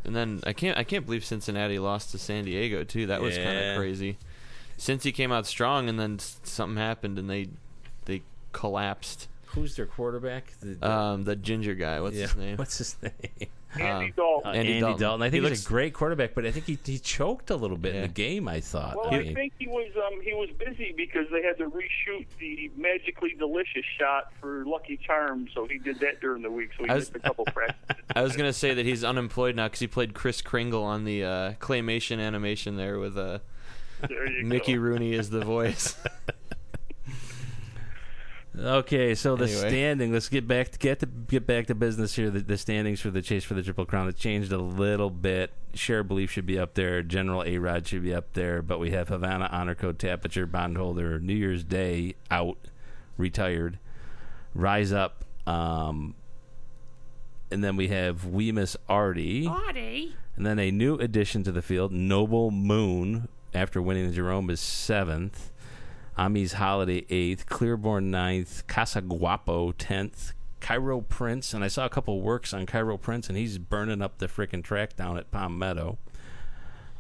And 0.04 0.14
then 0.14 0.40
I 0.46 0.52
can't 0.52 0.78
I 0.78 0.84
can't 0.84 1.04
believe 1.04 1.24
Cincinnati 1.24 1.78
lost 1.78 2.12
to 2.12 2.18
San 2.18 2.44
Diego 2.44 2.84
too. 2.84 3.06
That 3.06 3.20
was 3.20 3.36
kind 3.36 3.58
of 3.58 3.76
crazy. 3.76 4.16
Since 4.76 5.02
he 5.02 5.10
came 5.10 5.32
out 5.32 5.46
strong, 5.46 5.88
and 5.88 5.98
then 5.98 6.20
something 6.20 6.76
happened, 6.76 7.18
and 7.18 7.28
they 7.28 7.48
they 8.04 8.22
collapsed. 8.52 9.28
Who's 9.54 9.76
their 9.76 9.86
quarterback? 9.86 10.52
The, 10.60 10.66
the- 10.74 10.90
Um, 10.90 11.24
the 11.24 11.34
ginger 11.36 11.74
guy, 11.74 12.00
what's 12.00 12.16
yeah, 12.16 12.26
his 12.26 12.36
name? 12.36 12.56
What's 12.58 12.78
his 12.78 12.96
name? 13.02 13.48
Andy 13.74 14.06
Um, 14.06 14.12
Dalton. 14.16 14.46
Uh, 14.50 14.52
Andy 14.54 14.68
Andy, 14.72 14.80
Dalton. 14.80 15.00
Dalton. 15.00 15.22
I 15.22 15.30
think 15.30 15.42
He 15.44 15.48
he's 15.50 15.58
looks- 15.60 15.66
a 15.66 15.68
great 15.68 15.94
quarterback, 15.94 16.34
but 16.34 16.46
I 16.46 16.50
think 16.50 16.66
he, 16.66 16.78
he 16.84 16.98
choked 16.98 17.50
a 17.50 17.56
little 17.56 17.76
bit 17.76 17.94
in 17.94 18.02
the 18.02 18.08
game. 18.08 18.48
I 18.48 18.60
thought. 18.60 18.96
well, 18.96 19.08
I 19.12 19.18
I 19.18 19.34
think 19.34 19.52
he 19.58 19.66
was 19.68 19.90
um, 19.96 20.20
he 20.22 20.32
was 20.32 20.48
busy 20.58 20.94
because 20.96 21.26
they 21.30 21.42
had 21.42 21.58
to 21.58 21.64
reshoot 21.66 22.26
the 22.40 22.70
magically 22.76 23.34
delicious 23.38 23.84
shot 23.98 24.32
for 24.40 24.64
Lucky 24.66 24.96
Charms, 25.06 25.50
so 25.54 25.66
he 25.66 25.78
did 25.78 25.98
that 26.00 26.20
during 26.20 26.42
the 26.42 26.50
week. 26.50 26.70
So 26.78 26.84
he 26.84 26.90
I 26.90 26.94
was- 26.94 27.04
missed 27.12 27.16
a 27.16 27.20
couple 27.28 27.44
practices. 27.46 28.04
I 28.16 28.22
was 28.22 28.36
gonna 28.36 28.52
say 28.54 28.72
that 28.74 28.86
he's 28.86 29.04
unemployed 29.04 29.54
now 29.56 29.66
because 29.66 29.80
he 29.80 29.86
played 29.86 30.14
Kris 30.14 30.40
Kringle 30.42 30.82
on 30.84 31.04
the 31.04 31.24
uh, 31.24 31.52
claymation 31.54 32.20
animation 32.20 32.76
there 32.76 32.98
with 32.98 33.18
uh, 33.18 33.38
There 34.08 34.30
you 34.30 34.44
Mickey 34.46 34.74
go. 34.74 34.80
Rooney 34.80 35.14
as 35.14 35.28
the 35.30 35.44
voice. 35.44 35.94
okay, 38.58 39.14
so 39.14 39.36
the 39.36 39.44
Anyway. 39.44 39.68
standing. 39.68 40.12
Let's 40.12 40.28
get 40.28 40.46
back 40.46 40.70
to 40.70 40.78
get 40.78 41.00
to 41.00 41.06
get 41.06 41.46
back 41.46 41.66
to 41.66 41.74
business 41.74 42.14
here. 42.16 42.30
The, 42.30 42.40
the 42.40 42.56
standings 42.58 43.00
for 43.00 43.10
the 43.10 43.22
chase 43.22 43.44
for 43.44 43.54
the 43.54 43.62
triple 43.62 43.86
crown 43.86 44.06
have 44.06 44.16
changed 44.16 44.52
a 44.52 44.58
little 44.58 45.10
bit. 45.10 45.52
Shared 45.74 46.08
Belief 46.08 46.30
should 46.30 46.46
be 46.46 46.58
up 46.58 46.74
there. 46.74 47.02
General 47.02 47.44
A 47.44 47.58
Rod 47.58 47.86
should 47.86 48.02
be 48.02 48.14
up 48.14 48.32
there, 48.32 48.62
but 48.62 48.78
we 48.78 48.90
have 48.90 49.08
Havana 49.08 49.48
honor 49.52 49.74
code 49.74 49.98
Tapiture 49.98 50.50
bondholder 50.50 51.18
New 51.20 51.34
Year's 51.34 51.64
Day 51.64 52.14
out, 52.30 52.58
retired. 53.16 53.78
Rise 54.54 54.92
up. 54.92 55.24
Um, 55.46 56.14
and 57.50 57.62
then 57.62 57.76
we 57.76 57.88
have 57.88 58.24
We 58.26 58.52
Miss 58.52 58.76
Artie. 58.88 59.46
Artie. 59.46 60.14
And 60.36 60.44
then 60.46 60.58
a 60.58 60.70
new 60.70 60.94
addition 60.96 61.42
to 61.44 61.52
the 61.52 61.62
field, 61.62 61.92
Noble 61.92 62.50
Moon, 62.50 63.28
after 63.54 63.80
winning 63.82 64.08
the 64.08 64.14
Jerome, 64.14 64.50
is 64.50 64.60
seventh. 64.60 65.50
Ami's 66.18 66.54
Holiday 66.54 67.06
eighth. 67.08 67.46
Clearborn 67.46 68.10
ninth. 68.10 68.66
Casa 68.66 69.00
Guapo 69.00 69.72
tenth. 69.72 70.32
Cairo 70.60 71.00
Prince, 71.00 71.54
and 71.54 71.62
I 71.62 71.68
saw 71.68 71.86
a 71.86 71.88
couple 71.88 72.20
works 72.20 72.52
on 72.52 72.66
Cairo 72.66 72.96
Prince, 72.96 73.28
and 73.28 73.38
he's 73.38 73.58
burning 73.58 74.02
up 74.02 74.18
the 74.18 74.26
frickin' 74.26 74.64
track 74.64 74.96
down 74.96 75.16
at 75.16 75.30
Palm 75.30 75.56
Meadow. 75.56 75.98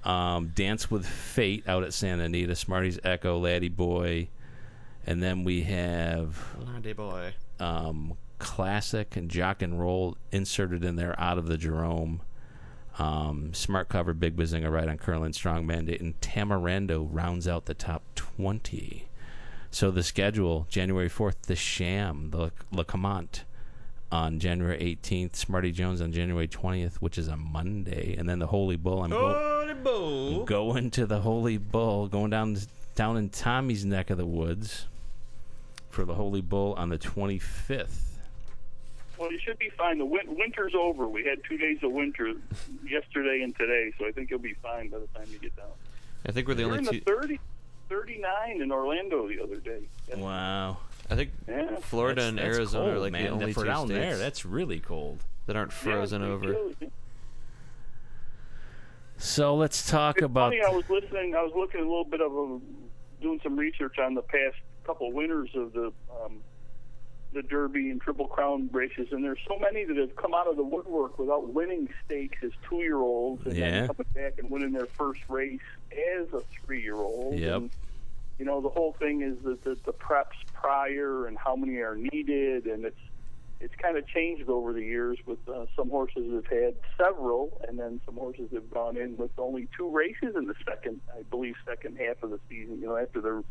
Um, 0.04 0.52
Dance 0.54 0.90
with 0.92 1.04
Fate 1.04 1.68
out 1.68 1.82
at 1.82 1.92
Santa 1.92 2.24
Anita. 2.24 2.54
Smarty's 2.54 3.00
Echo, 3.02 3.36
Laddie 3.36 3.68
Boy, 3.68 4.28
and 5.04 5.20
then 5.20 5.42
we 5.42 5.62
have 5.62 6.38
Laddie 6.64 6.92
boy. 6.92 7.34
um, 7.58 8.14
classic 8.38 9.16
and 9.16 9.28
jock 9.28 9.60
and 9.60 9.80
roll 9.80 10.16
inserted 10.30 10.84
in 10.84 10.94
there 10.94 11.18
out 11.20 11.36
of 11.36 11.48
the 11.48 11.58
Jerome. 11.58 12.20
Um, 12.98 13.54
smart 13.54 13.88
cover, 13.88 14.12
Big 14.12 14.36
Bazinga 14.36 14.70
right 14.70 14.88
on 14.88 14.98
Curlin 14.98 15.32
Strong 15.32 15.66
Mandate, 15.66 16.00
and 16.00 16.20
Tamarando 16.20 17.06
rounds 17.10 17.46
out 17.46 17.66
the 17.66 17.74
top 17.74 18.02
20. 18.16 19.06
So 19.70 19.90
the 19.90 20.02
schedule 20.02 20.66
January 20.68 21.08
4th, 21.08 21.42
the 21.46 21.54
Sham, 21.54 22.30
the 22.30 22.50
Lecomte 22.72 23.42
on 24.10 24.40
January 24.40 24.78
18th, 25.02 25.36
Smarty 25.36 25.70
Jones 25.70 26.00
on 26.00 26.10
January 26.12 26.48
20th, 26.48 26.96
which 26.96 27.18
is 27.18 27.28
a 27.28 27.36
Monday, 27.36 28.16
and 28.18 28.28
then 28.28 28.38
the 28.40 28.46
Holy 28.48 28.76
Bull. 28.76 29.04
I'm 29.04 29.10
go- 29.10 29.58
Holy 29.60 29.74
Bull. 29.74 30.44
going 30.44 30.90
to 30.92 31.06
the 31.06 31.20
Holy 31.20 31.58
Bull, 31.58 32.08
going 32.08 32.30
down 32.30 32.56
down 32.94 33.16
in 33.16 33.28
Tommy's 33.28 33.84
neck 33.84 34.10
of 34.10 34.18
the 34.18 34.26
woods 34.26 34.86
for 35.88 36.04
the 36.04 36.14
Holy 36.14 36.40
Bull 36.40 36.74
on 36.74 36.88
the 36.88 36.98
25th. 36.98 38.07
Well, 39.18 39.32
you 39.32 39.38
should 39.38 39.58
be 39.58 39.70
fine. 39.76 39.98
The 39.98 40.04
win- 40.04 40.36
winter's 40.36 40.74
over. 40.74 41.08
We 41.08 41.24
had 41.24 41.42
two 41.48 41.56
days 41.58 41.78
of 41.82 41.90
winter 41.92 42.32
yesterday 42.86 43.42
and 43.42 43.56
today, 43.56 43.92
so 43.98 44.06
I 44.06 44.12
think 44.12 44.30
you'll 44.30 44.38
be 44.38 44.54
fine 44.62 44.88
by 44.90 44.98
the 44.98 45.06
time 45.08 45.26
you 45.30 45.38
get 45.38 45.56
down. 45.56 45.66
I 46.26 46.32
think 46.32 46.46
we're 46.46 46.54
the 46.54 46.64
We're 46.66 46.74
in 46.78 46.86
only 46.86 46.98
the 47.00 47.04
two. 47.04 47.12
30, 47.20 47.40
39 47.88 48.62
in 48.62 48.70
Orlando 48.72 49.28
the 49.28 49.40
other 49.42 49.56
day. 49.56 49.80
Yes. 50.08 50.18
Wow. 50.18 50.78
I 51.10 51.16
think 51.16 51.30
Yeah. 51.48 51.76
Florida 51.76 52.16
That's- 52.20 52.28
and 52.28 52.38
that's 52.38 52.56
Arizona 52.58 52.84
cold, 52.84 52.96
are 52.96 53.00
like 53.00 53.12
man. 53.12 53.24
the 53.24 53.30
only 53.30 53.52
For 53.52 53.60
two 53.62 53.66
down 53.66 53.86
states 53.86 53.98
there, 54.00 54.16
that's 54.18 54.44
really 54.44 54.78
cold. 54.80 55.24
that 55.46 55.56
aren't 55.56 55.72
frozen 55.72 56.22
it's 56.22 56.28
over. 56.30 56.52
chilly. 56.52 56.90
So 59.16 59.56
let's 59.56 59.88
talk 59.90 60.16
It's 60.18 60.24
about. 60.26 60.52
funny. 60.52 60.62
I 60.62 60.70
was 60.70 60.88
listening. 60.88 61.34
I 61.34 61.42
was 61.42 61.52
looking 61.56 61.80
a 61.80 61.84
little 61.84 62.04
bit 62.04 62.20
of 62.20 62.32
a, 62.32 62.60
doing 63.20 63.40
some 63.42 63.56
research 63.56 63.98
on 63.98 64.14
the 64.14 64.22
past 64.22 64.56
couple 64.84 65.10
winters 65.12 65.50
of 65.54 65.72
the 65.72 65.92
um, 66.24 66.40
the 67.32 67.42
Derby 67.42 67.90
and 67.90 68.00
Triple 68.00 68.26
Crown 68.26 68.70
races, 68.72 69.08
and 69.12 69.22
there's 69.22 69.38
so 69.46 69.58
many 69.58 69.84
that 69.84 69.96
have 69.96 70.16
come 70.16 70.32
out 70.34 70.48
of 70.48 70.56
the 70.56 70.62
woodwork 70.62 71.18
without 71.18 71.52
winning 71.52 71.88
stakes 72.04 72.38
as 72.42 72.52
two 72.68 72.76
year 72.76 72.96
olds, 72.96 73.44
and 73.46 73.56
Yeah. 73.56 73.70
then 73.70 73.86
coming 73.88 74.06
back 74.14 74.32
and 74.38 74.50
winning 74.50 74.72
their 74.72 74.86
first 74.98 75.20
race 75.28 75.60
as 75.92 76.32
a 76.32 76.42
three 76.64 76.82
year 76.82 76.94
old. 76.96 77.38
Yep. 77.38 77.56
And, 77.56 77.70
you 78.38 78.44
know, 78.44 78.60
the 78.60 78.68
whole 78.70 78.92
thing 78.98 79.22
is 79.22 79.36
that 79.44 79.62
the, 79.64 79.76
the 79.84 79.92
preps 79.92 80.38
prior 80.54 81.26
and 81.26 81.36
how 81.36 81.54
many 81.56 81.76
are 81.78 81.96
needed, 81.96 82.66
and 82.66 82.84
it's 82.84 82.96
it's 83.60 83.74
kind 83.82 83.98
of 83.98 84.06
changed 84.06 84.48
over 84.48 84.72
the 84.72 84.84
years 84.84 85.18
with 85.26 85.40
uh, 85.48 85.66
some 85.74 85.90
horses 85.90 86.32
have 86.32 86.46
had 86.46 86.74
several, 86.96 87.60
and 87.66 87.76
then 87.76 88.00
some 88.06 88.14
horses 88.14 88.48
have 88.54 88.70
gone 88.70 88.96
in 88.96 89.16
with 89.16 89.32
only 89.36 89.68
two 89.76 89.90
races 89.90 90.36
in 90.36 90.46
the 90.46 90.54
second, 90.64 91.00
I 91.12 91.22
believe, 91.22 91.56
second 91.68 91.98
half 91.98 92.22
of 92.22 92.30
the 92.30 92.38
season. 92.48 92.78
You 92.80 92.86
know, 92.86 92.96
after 92.96 93.20
the 93.20 93.42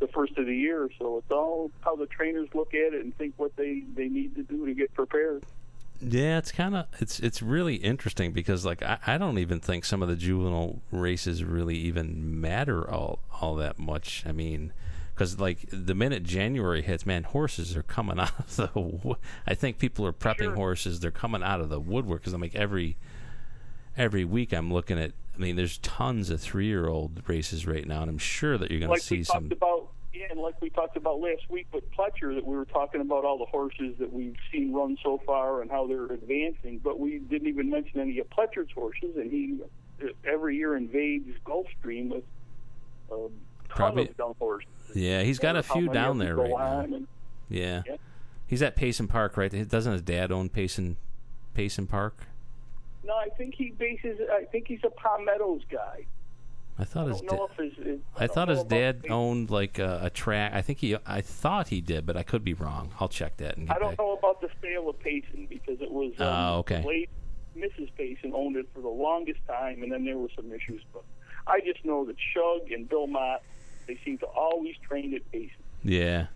the 0.00 0.08
first 0.08 0.36
of 0.38 0.46
the 0.46 0.56
year. 0.56 0.90
So 0.98 1.18
it's 1.18 1.30
all 1.30 1.70
how 1.82 1.96
the 1.96 2.06
trainers 2.06 2.48
look 2.54 2.74
at 2.74 2.92
it 2.94 3.02
and 3.04 3.16
think 3.16 3.34
what 3.36 3.54
they 3.56 3.82
they 3.94 4.08
need 4.08 4.34
to 4.36 4.42
do 4.42 4.66
to 4.66 4.74
get 4.74 4.92
prepared. 4.94 5.44
Yeah, 6.00 6.38
it's 6.38 6.50
kind 6.50 6.74
of 6.74 6.86
it's 6.98 7.20
it's 7.20 7.42
really 7.42 7.76
interesting 7.76 8.32
because 8.32 8.64
like 8.66 8.82
I, 8.82 8.98
I 9.06 9.18
don't 9.18 9.38
even 9.38 9.60
think 9.60 9.84
some 9.84 10.02
of 10.02 10.08
the 10.08 10.16
juvenile 10.16 10.80
races 10.90 11.44
really 11.44 11.76
even 11.76 12.40
matter 12.40 12.88
all 12.90 13.20
all 13.40 13.54
that 13.56 13.78
much. 13.78 14.24
I 14.26 14.32
mean, 14.32 14.72
because 15.14 15.38
like 15.38 15.60
the 15.70 15.94
minute 15.94 16.24
January 16.24 16.82
hits, 16.82 17.06
man, 17.06 17.22
horses 17.22 17.76
are 17.76 17.84
coming 17.84 18.18
out 18.18 18.36
of 18.38 18.56
the. 18.56 18.66
wo- 18.74 19.18
I 19.46 19.54
think 19.54 19.78
people 19.78 20.04
are 20.04 20.12
prepping 20.12 20.38
Sure. 20.38 20.54
horses. 20.56 20.98
They're 20.98 21.12
coming 21.12 21.44
out 21.44 21.60
of 21.60 21.68
the 21.68 21.78
woodwork 21.78 22.22
because 22.22 22.32
I'm 22.32 22.40
like 22.40 22.56
every 22.56 22.96
every 23.96 24.24
week 24.24 24.52
I'm 24.52 24.72
looking 24.72 24.98
at. 24.98 25.12
I 25.42 25.44
mean, 25.46 25.56
there's 25.56 25.78
tons 25.78 26.30
of 26.30 26.40
three 26.40 26.66
year 26.66 26.86
old 26.88 27.28
races 27.28 27.66
right 27.66 27.84
now, 27.86 28.02
and 28.02 28.10
I'm 28.10 28.18
sure 28.18 28.56
that 28.58 28.70
you're 28.70 28.78
going 28.78 28.94
to 28.94 29.00
see 29.00 29.24
some. 29.24 29.48
talked 29.48 29.52
about, 29.52 29.88
yeah, 30.14 30.26
and 30.30 30.38
like 30.40 30.60
we 30.62 30.70
talked 30.70 30.96
about 30.96 31.18
last 31.20 31.50
week 31.50 31.66
with 31.72 31.82
Pletcher, 31.90 32.32
that 32.36 32.46
we 32.46 32.54
were 32.54 32.64
talking 32.64 33.00
about 33.00 33.24
all 33.24 33.38
the 33.38 33.46
horses 33.46 33.96
that 33.98 34.12
we've 34.12 34.36
seen 34.52 34.72
run 34.72 34.96
so 35.02 35.20
far 35.26 35.60
and 35.62 35.68
how 35.70 35.88
they're 35.88 36.06
advancing, 36.06 36.78
but 36.78 37.00
we 37.00 37.18
didn't 37.18 37.48
even 37.48 37.70
mention 37.70 37.98
any 37.98 38.20
of 38.20 38.30
Pletcher's 38.30 38.70
horses, 38.72 39.16
and 39.16 39.32
he 39.32 39.58
every 40.24 40.56
year 40.56 40.76
invades 40.76 41.28
Gulfstream 41.44 42.10
with 42.10 42.24
ton 43.08 43.30
Probably- 43.68 44.10
young 44.16 44.34
horses. 44.38 44.68
Yeah, 44.94 45.22
he's 45.22 45.40
got 45.40 45.56
a 45.56 45.62
few 45.64 45.88
down 45.88 46.18
there 46.18 46.36
right 46.36 46.50
now. 46.50 46.80
and- 46.80 47.08
Yeah. 47.48 47.82
Yeah. 47.86 47.96
He's 48.46 48.62
at 48.62 48.76
Payson 48.76 49.08
Park, 49.08 49.36
right? 49.36 49.50
Doesn't 49.68 49.92
his 49.92 50.02
dad 50.02 50.30
own 50.30 50.50
Payson 50.50 50.98
Payson 51.54 51.86
Park? 51.88 52.26
No, 53.04 53.14
I 53.14 53.28
think 53.36 53.54
he 53.54 53.70
bases. 53.70 54.18
I 54.32 54.44
think 54.44 54.68
he's 54.68 54.80
a 54.84 54.90
Palm 54.90 55.24
Meadows 55.24 55.62
guy. 55.70 56.06
I 56.78 56.84
thought 56.84 57.06
I 57.06 57.10
his 57.10 57.20
don't 57.20 57.50
dad. 57.56 57.64
his. 57.64 57.72
his 57.86 58.00
I 58.16 58.26
don't 58.26 58.34
thought 58.34 58.48
his 58.48 58.64
dad 58.64 59.02
the- 59.02 59.08
owned 59.10 59.50
like 59.50 59.78
a, 59.78 60.00
a 60.04 60.10
track. 60.10 60.52
I 60.54 60.62
think 60.62 60.78
he. 60.78 60.96
I 61.06 61.20
thought 61.20 61.68
he 61.68 61.80
did, 61.80 62.06
but 62.06 62.16
I 62.16 62.22
could 62.22 62.44
be 62.44 62.54
wrong. 62.54 62.92
I'll 63.00 63.08
check 63.08 63.36
that 63.38 63.56
and 63.56 63.66
get 63.68 63.76
I 63.76 63.78
don't 63.80 63.90
back. 63.90 63.98
know 63.98 64.12
about 64.16 64.40
the 64.40 64.48
sale 64.62 64.88
of 64.88 64.98
Payson 65.00 65.46
because 65.50 65.80
it 65.80 65.90
was 65.90 66.12
um, 66.18 66.26
Oh, 66.28 66.58
okay. 66.60 66.82
late 66.86 67.10
Mrs. 67.56 67.90
Payson 67.98 68.32
owned 68.34 68.56
it 68.56 68.66
for 68.74 68.80
the 68.80 68.88
longest 68.88 69.40
time, 69.46 69.82
and 69.82 69.92
then 69.92 70.04
there 70.04 70.16
were 70.16 70.30
some 70.34 70.50
issues. 70.52 70.80
But 70.92 71.02
I 71.46 71.60
just 71.60 71.84
know 71.84 72.06
that 72.06 72.16
Shug 72.32 72.70
and 72.72 72.88
Bill 72.88 73.06
Mott 73.06 73.42
they 73.86 73.98
seem 74.04 74.16
to 74.18 74.26
always 74.26 74.74
train 74.88 75.12
at 75.14 75.30
Payson. 75.32 75.56
Yeah, 75.84 76.26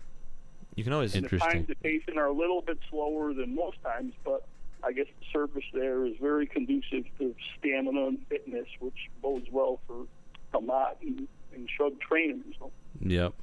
You 0.75 0.83
can 0.83 0.91
always 0.93 1.15
And 1.15 1.23
the 1.23 1.27
Interesting. 1.33 1.61
times 1.61 1.69
at 1.71 1.81
Payson 1.81 2.17
are 2.17 2.25
a 2.27 2.31
little 2.33 2.61
bit 2.61 2.77
slower 2.89 3.33
than 3.33 3.55
most 3.55 3.81
times, 3.81 4.13
but 4.25 4.45
I 4.83 4.91
guess 4.91 5.07
the 5.19 5.25
surface 5.31 5.63
there 5.73 6.05
is 6.05 6.13
very 6.21 6.45
conducive 6.45 7.05
to 7.19 7.35
stamina 7.57 8.07
and 8.07 8.19
fitness, 8.29 8.67
which 8.79 9.09
bodes 9.21 9.47
well 9.51 9.79
for 9.87 10.05
Bill 10.51 10.61
Mott 10.61 10.97
and, 11.01 11.27
and 11.53 11.69
Shug 11.69 11.99
training. 11.99 12.43
So. 12.59 12.71
yep. 13.01 13.33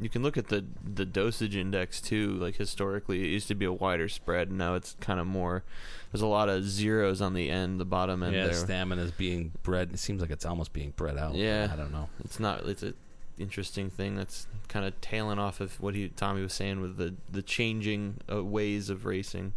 you 0.00 0.08
can 0.08 0.22
look 0.22 0.36
at 0.36 0.48
the 0.48 0.64
the 0.84 1.04
dosage 1.04 1.54
index 1.56 2.00
too. 2.00 2.32
Like 2.34 2.56
historically, 2.56 3.22
it 3.22 3.28
used 3.28 3.48
to 3.48 3.54
be 3.54 3.64
a 3.64 3.72
wider 3.72 4.08
spread, 4.08 4.48
and 4.48 4.58
now 4.58 4.74
it's 4.74 4.96
kind 5.00 5.20
of 5.20 5.26
more. 5.26 5.62
There's 6.10 6.22
a 6.22 6.26
lot 6.26 6.48
of 6.48 6.64
zeros 6.64 7.20
on 7.20 7.34
the 7.34 7.48
end, 7.48 7.80
the 7.80 7.84
bottom 7.84 8.22
end 8.22 8.34
Yeah, 8.34 8.44
there. 8.46 8.54
stamina 8.54 9.02
is 9.02 9.12
being 9.12 9.52
bred. 9.62 9.90
It 9.92 9.98
seems 9.98 10.20
like 10.20 10.30
it's 10.30 10.44
almost 10.44 10.72
being 10.72 10.90
bred 10.96 11.16
out. 11.16 11.34
Yeah. 11.34 11.70
I 11.72 11.76
don't 11.76 11.92
know. 11.92 12.08
It's 12.24 12.38
not. 12.40 12.66
It's 12.66 12.82
a 12.82 12.94
interesting 13.38 13.88
thing 13.90 14.14
that's 14.14 14.46
kind 14.68 14.84
of 14.84 15.00
tailing 15.00 15.38
off 15.38 15.60
of 15.60 15.80
what 15.80 15.94
he 15.94 16.08
Tommy 16.08 16.42
was 16.42 16.52
saying 16.52 16.80
with 16.80 16.96
the 16.96 17.14
the 17.30 17.42
changing 17.42 18.18
uh, 18.30 18.44
ways 18.44 18.90
of 18.90 19.04
racing. 19.06 19.52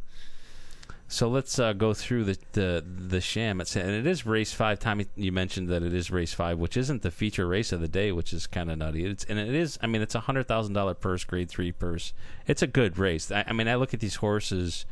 So 1.08 1.30
let's 1.30 1.60
uh, 1.60 1.74
go 1.74 1.94
through 1.94 2.24
the 2.24 2.38
the 2.54 2.84
the 2.86 3.22
sham. 3.22 3.62
It's, 3.62 3.76
and 3.76 3.92
it 3.92 4.08
is 4.08 4.26
race 4.26 4.54
five. 4.54 4.80
Tommy, 4.80 5.06
you 5.16 5.32
mentioned 5.32 5.70
that 5.70 5.84
it 5.84 5.94
is 5.94 6.10
race 6.10 6.34
five, 6.34 6.58
which 6.58 6.76
isn't 6.76 7.04
the 7.04 7.12
feature 7.12 7.48
race 7.48 7.72
of 7.72 7.80
the 7.80 7.88
day, 7.88 8.12
which 8.12 8.34
is 8.34 8.48
kind 8.48 8.72
of 8.72 8.80
nutty. 8.80 9.06
It's 9.06 9.24
and 9.26 9.38
it 9.38 9.54
is. 9.54 9.78
I 9.84 9.88
mean, 9.88 10.02
it's 10.02 10.16
a 10.16 10.22
hundred 10.22 10.48
thousand 10.48 10.74
dollar 10.74 10.96
purse, 10.96 11.24
grade 11.24 11.50
three 11.50 11.72
purse. 11.72 12.14
It's 12.48 12.64
a 12.64 12.68
good 12.68 12.98
race. 12.98 13.32
I, 13.32 13.46
I 13.48 13.54
mean, 13.54 13.68
I 13.68 13.76
look 13.76 13.94
at 13.94 14.00
these 14.00 14.16
horses, 14.16 14.86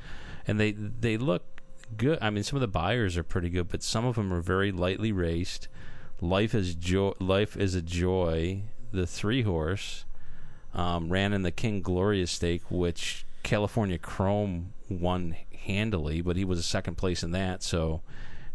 and 0.46 0.60
they 0.60 0.72
they 0.72 1.18
look 1.18 1.62
good. 1.98 2.20
I 2.22 2.30
mean, 2.30 2.44
some 2.44 2.58
of 2.58 2.62
the 2.62 2.68
Beyers 2.68 3.18
are 3.18 3.24
pretty 3.24 3.50
good, 3.50 3.70
but 3.70 3.82
some 3.82 4.06
of 4.06 4.16
them 4.16 4.32
are 4.32 4.42
very 4.42 4.72
lightly 4.72 5.12
raced. 5.12 5.68
Life 6.22 6.54
is 6.54 6.76
joy. 6.76 7.14
Life 7.20 7.58
is 7.58 7.74
a 7.74 7.82
joy. 7.82 8.64
The 8.92 9.08
three 9.08 9.42
horse 9.42 10.06
um, 10.76 11.10
ran 11.10 11.34
in 11.34 11.42
the 11.42 11.52
King 11.52 11.82
Glorious 11.82 12.30
stake, 12.30 12.70
which 12.70 13.26
California 13.42 13.98
Chrome 13.98 14.74
won 14.88 15.36
handily, 15.66 16.22
but 16.22 16.36
he 16.36 16.46
was 16.46 16.60
a 16.60 16.64
second 16.64 16.96
place 16.96 17.24
in 17.24 17.32
that. 17.32 17.64
So, 17.64 18.02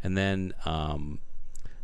and 0.02 0.16
then, 0.16 0.54
um, 0.64 1.20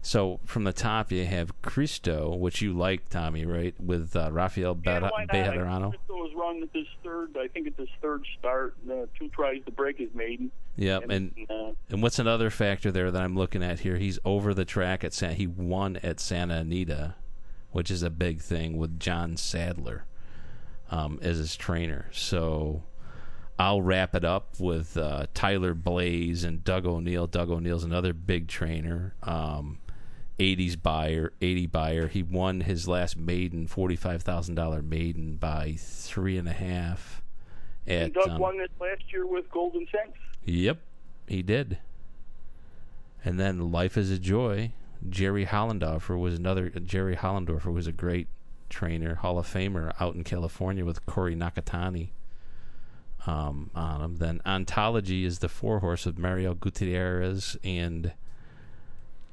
so 0.03 0.41
from 0.45 0.65
the 0.65 0.73
top 0.73 1.11
you 1.11 1.25
have 1.25 1.61
Cristo, 1.63 2.35
which 2.35 2.61
you 2.61 2.73
like, 2.73 3.09
Tommy, 3.09 3.47
right? 3.47 3.75
With 3.81 4.15
uh, 4.15 4.31
Rafael 4.31 4.79
Yeah? 4.85 5.09
Bejarano. 5.33 5.91
Cristo 5.91 6.15
was 6.15 6.33
run 6.37 6.63
at 6.63 6.69
his 6.73 6.87
third. 7.03 7.37
I 7.39 7.49
think 7.49 7.67
it's 7.67 7.79
his 7.79 7.89
third 8.03 8.25
start. 8.39 8.77
Uh, 8.89 9.07
two 9.19 9.29
tries 9.29 9.65
to 9.65 9.71
break 9.71 9.99
his 9.99 10.13
maiden. 10.15 10.51
Yep, 10.77 11.05
and 11.09 11.33
uh, 11.49 11.71
and 11.89 12.03
what's 12.03 12.19
another 12.19 12.51
factor 12.51 12.91
there 12.91 13.11
that 13.11 13.23
I'm 13.23 13.37
looking 13.37 13.63
at 13.63 13.81
here? 13.81 13.97
He's 13.97 14.19
over 14.25 14.53
the 14.53 14.65
track 14.65 15.05
at 15.05 15.15
San. 15.15 15.37
He 15.37 15.47
won 15.47 15.99
at 16.03 16.19
Santa 16.19 16.57
Anita, 16.57 17.15
which 17.71 17.91
is 17.93 18.03
a 18.03 18.11
big 18.11 18.41
thing 18.41 18.77
with 18.77 18.99
John 18.99 19.37
Sadler 19.37 20.05
um, 20.91 21.21
as 21.23 21.39
his 21.39 21.55
trainer. 21.57 22.09
So 22.13 22.83
I'll 23.59 23.83
wrap 23.83 24.15
it 24.15 24.25
up 24.25 24.59
with 24.59 24.97
uh, 24.97 25.27
Tyler 25.33 25.75
Baze 25.75 26.43
and 26.43 26.65
Doug 26.65 26.87
O'Neill. 26.87 27.27
Doug 27.27 27.51
O'Neill's 27.51 27.85
another 27.85 28.13
big 28.13 28.49
trainer. 28.49 29.15
Um, 29.23 29.79
80s 30.41 30.81
Beyer, 30.81 31.33
80 31.41 31.67
Beyer. 31.67 32.09
He 32.09 32.23
won 32.23 32.63
his 32.63 32.89
last 32.89 33.17
maiden, 33.17 33.69
$45,000 33.69 34.85
maiden 34.85 35.37
by 35.37 35.77
three 35.79 36.37
and 36.37 36.49
a 36.49 36.53
half. 36.53 37.23
At, 37.87 38.03
and 38.03 38.15
Doug 38.15 38.29
um, 38.31 38.41
won 38.41 38.59
this 38.59 38.71
last 38.81 39.03
year 39.13 39.27
with 39.27 39.49
Goldencents. 39.51 40.15
Yep, 40.45 40.81
he 41.29 41.43
did. 41.43 41.79
And 43.25 43.39
then 43.39 43.71
Life 43.71 43.97
is 43.97 44.11
a 44.11 44.19
Joy. 44.19 44.73
Jerry 45.09 45.47
Hollendorfer 45.47 46.19
was 46.19 46.35
another. 46.35 46.71
Jerry 46.71 47.15
Hollendorfer 47.15 47.73
was 47.73 47.87
a 47.87 47.93
great 47.93 48.27
trainer, 48.69 49.17
Hall 49.17 49.39
of 49.39 49.47
Famer 49.47 49.93
out 50.01 50.15
in 50.15 50.25
California 50.25 50.85
with 50.85 51.07
Corey 51.07 51.37
Nakatani 51.37 52.09
um, 53.27 53.71
on 53.75 54.01
him. 54.01 54.17
Then 54.17 54.41
Ontology 54.47 55.25
is 55.25 55.39
the 55.41 55.49
four 55.49 55.81
horse 55.81 56.07
of 56.07 56.19
Mario 56.19 56.55
Gutierrez 56.55 57.57
and 57.65 58.13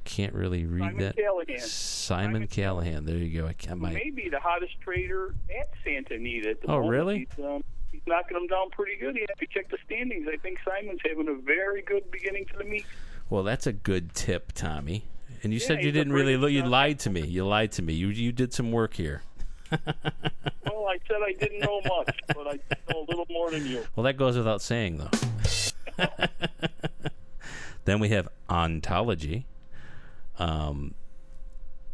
can't 0.04 0.34
really 0.34 0.66
read 0.66 0.82
Simon 0.82 0.98
that. 1.00 1.16
Callaghan. 1.16 1.60
Simon 1.60 1.68
Simon 1.68 2.48
Callaghan. 2.48 3.06
There 3.06 3.18
you 3.18 3.42
go. 3.42 3.48
I 3.48 3.54
can't. 3.54 3.78
Who 3.80 3.84
My, 3.88 3.94
may 3.94 4.12
the 4.32 4.40
hottest 4.40 4.80
trader 4.82 5.36
at 5.60 5.70
Santa 5.84 6.16
Anita. 6.16 6.52
At 6.52 6.62
the 6.62 6.68
Oh, 6.68 6.76
moment. 6.76 6.90
really? 6.92 7.28
He's, 7.36 7.46
um, 7.46 7.64
he's 7.92 8.02
knocking 8.08 8.36
them 8.36 8.48
down 8.48 8.70
pretty 8.72 8.96
good. 8.96 9.16
You 9.16 9.26
have 9.30 9.38
to 9.38 9.48
check 9.48 9.70
the 9.70 9.78
standings. 9.86 10.28
I 10.32 10.38
think 10.38 10.58
Simon's 10.66 11.02
having 11.08 11.28
a 11.28 11.36
very 11.36 11.82
good 11.84 12.10
beginning 12.12 12.46
to 12.48 12.58
the 12.58 12.64
meet. 12.64 12.86
Well, 13.30 13.44
that's 13.44 13.68
a 13.68 13.74
good 13.74 14.14
tip, 14.14 14.52
Tommy. 14.54 15.06
And 15.44 15.54
you 15.54 15.60
Yeah, 15.60 15.68
said 15.68 15.84
you 15.84 15.92
didn't 15.92 16.14
really 16.14 16.38
look. 16.38 16.52
You 16.52 16.64
lied 16.64 17.00
to 17.00 17.10
me. 17.10 17.22
You 17.22 17.46
lied 17.46 17.72
to 17.74 17.82
me. 17.82 17.94
You 17.94 18.08
you 18.10 18.32
did 18.32 18.54
some 18.54 18.72
work 18.72 18.96
here. 18.96 19.22
Well, 19.72 20.88
I 20.88 20.98
said 21.08 21.18
I 21.26 21.34
didn't 21.40 21.60
know 21.60 21.82
much, 21.88 22.20
but 22.28 22.48
I 22.48 22.60
know 22.92 23.02
a 23.02 23.06
little 23.08 23.26
more 23.30 23.52
than 23.52 23.66
you. 23.66 23.84
Well, 23.96 24.04
that 24.04 24.18
goes 24.18 24.38
without 24.38 24.62
saying, 24.62 24.98
though. 24.98 26.06
then 27.86 28.00
we 28.00 28.10
have 28.10 28.28
ontology. 28.50 29.46
Um, 30.40 30.94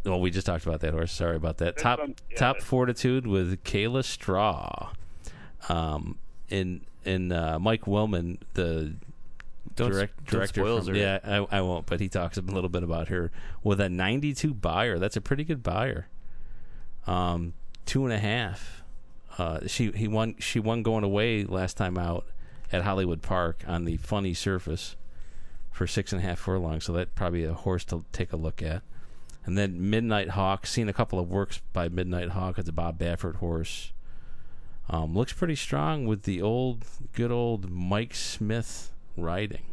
well, 0.06 0.20
we 0.22 0.32
just 0.32 0.46
talked 0.48 0.66
about 0.66 0.80
that 0.82 0.94
horse. 0.94 1.12
Sorry 1.12 1.36
about 1.36 1.58
that. 1.58 1.76
That's 1.76 1.84
top 1.84 2.00
on- 2.00 2.16
yeah, 2.32 2.38
top 2.38 2.62
fortitude 2.62 3.28
with 3.28 3.64
Kayla 3.64 4.04
Stra. 4.04 4.92
Um, 5.70 6.18
in 6.50 6.82
in 7.04 7.32
uh, 7.32 7.60
Mike 7.60 7.82
Willman, 7.86 8.38
the 8.54 8.96
Don't, 9.76 9.92
direct, 9.92 10.18
don't 10.26 10.32
director. 10.40 10.62
spoil 10.62 10.82
from- 10.82 10.96
her. 10.96 11.00
yeah, 11.00 11.20
I, 11.24 11.58
I 11.58 11.62
won't. 11.62 11.86
But 11.86 12.00
he 12.00 12.08
talks 12.10 12.38
a 12.38 12.42
little 12.42 12.70
bit 12.70 12.84
about 12.84 13.10
her 13.10 13.32
with 13.64 13.82
a 13.82 13.90
92 13.90 14.54
Beyer. 14.54 14.98
That's 14.98 15.18
a 15.18 15.22
pretty 15.22 15.44
good 15.44 15.62
Beyer. 15.64 16.08
Um, 17.06 17.54
two 17.88 18.04
and 18.04 18.14
a 18.14 18.20
half. 18.20 18.84
Uh, 19.40 19.62
she 19.66 19.92
he 19.92 20.08
won. 20.08 20.36
She 20.38 20.60
won 20.60 20.84
going 20.84 21.04
away 21.04 21.44
last 21.44 21.78
time 21.78 21.98
out 21.98 22.28
at 22.72 22.84
Hollywood 22.84 23.24
Park 23.24 23.64
on 23.68 23.86
the 23.86 23.98
funny 23.98 24.36
surface 24.36 24.96
for 25.72 25.88
six 25.88 26.12
and 26.12 26.22
a 26.22 26.26
half 26.26 26.38
furlongs. 26.38 26.86
So 26.86 26.94
that 26.94 27.16
probably 27.16 27.44
a 27.44 27.54
horse 27.54 27.84
to 27.86 28.06
take 28.12 28.32
a 28.32 28.38
look 28.38 28.62
at. 28.62 28.84
And 29.46 29.58
then 29.58 29.90
Midnight 29.90 30.32
Hawk. 30.32 30.68
Seen 30.68 30.90
a 30.90 30.94
couple 30.94 31.18
of 31.18 31.30
works 31.30 31.62
by 31.72 31.88
Midnight 31.88 32.30
Hawk. 32.30 32.60
It's 32.60 32.70
a 32.70 32.74
Bob 32.74 33.00
Baffert 33.00 33.38
horse. 33.38 33.94
Um, 34.90 35.14
looks 35.14 35.34
pretty 35.34 35.56
strong 35.56 36.06
with 36.06 36.24
the 36.24 36.42
old, 36.42 36.86
good 37.14 37.32
old 37.32 37.70
Mike 37.70 38.16
Smith 38.16 38.92
riding. 39.16 39.66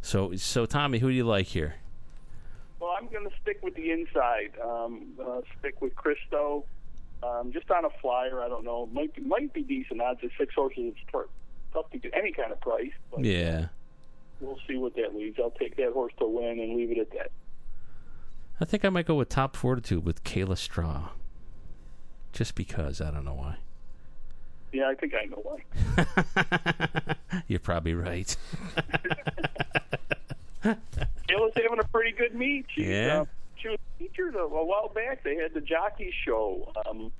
So, 0.00 0.34
so 0.36 0.66
Tommy, 0.66 0.98
who 0.98 1.08
do 1.08 1.14
you 1.14 1.24
like 1.24 1.46
here? 1.46 1.76
Well, 2.80 2.94
I'm 2.98 3.08
going 3.08 3.28
to 3.28 3.34
stick 3.42 3.62
with 3.62 3.74
the 3.74 3.90
inside. 3.90 4.52
Um, 4.62 5.14
uh, 5.20 5.40
stick 5.58 5.80
with 5.80 5.94
Christo. 5.96 6.64
Um, 7.22 7.50
just 7.52 7.70
on 7.70 7.84
a 7.84 7.90
flyer, 8.00 8.40
I 8.42 8.48
don't 8.48 8.64
know. 8.64 8.86
Might 8.92 9.14
be, 9.14 9.22
might 9.22 9.52
be 9.52 9.62
decent 9.62 10.00
odds 10.00 10.20
at 10.22 10.30
six 10.38 10.54
horses. 10.54 10.92
It's 10.96 11.10
tou- 11.10 11.28
tough 11.72 11.90
to 11.90 11.98
get 11.98 12.12
any 12.14 12.30
kind 12.32 12.52
of 12.52 12.60
price, 12.60 12.92
but 13.10 13.24
Yeah, 13.24 13.66
we'll 14.40 14.58
see 14.68 14.76
what 14.76 14.94
that 14.96 15.14
leaves. 15.14 15.38
I'll 15.42 15.50
take 15.50 15.76
that 15.76 15.92
horse 15.92 16.12
to 16.18 16.26
win 16.26 16.60
and 16.60 16.76
leave 16.76 16.90
it 16.92 16.98
at 16.98 17.10
that. 17.12 17.30
I 18.60 18.64
think 18.64 18.84
I 18.84 18.88
might 18.90 19.06
go 19.06 19.14
with 19.16 19.28
Top 19.28 19.56
Fortitude 19.56 20.04
with 20.04 20.24
Kayla 20.24 20.56
Stra. 20.56 21.10
Just 22.32 22.54
because 22.54 23.00
I 23.00 23.10
don't 23.10 23.24
know 23.24 23.34
why. 23.34 23.56
Yeah, 24.72 24.88
I 24.90 24.94
think 24.94 25.14
I 25.14 25.24
know 25.24 25.42
why. 25.42 27.14
You're 27.48 27.60
probably 27.60 27.94
right. 27.94 28.36
Kayla's 30.62 31.52
having 31.54 31.78
a 31.80 31.84
pretty 31.92 32.12
good 32.12 32.34
meet. 32.34 32.66
She, 32.74 32.84
Yeah. 32.90 33.22
uh, 33.22 33.24
was 33.68 33.78
featured 33.98 34.34
a, 34.34 34.40
a 34.40 34.64
while 34.64 34.88
back. 34.88 35.22
They 35.24 35.36
had 35.36 35.54
the 35.54 35.60
jockey 35.60 36.12
show. 36.24 36.72
Um, 36.88 37.12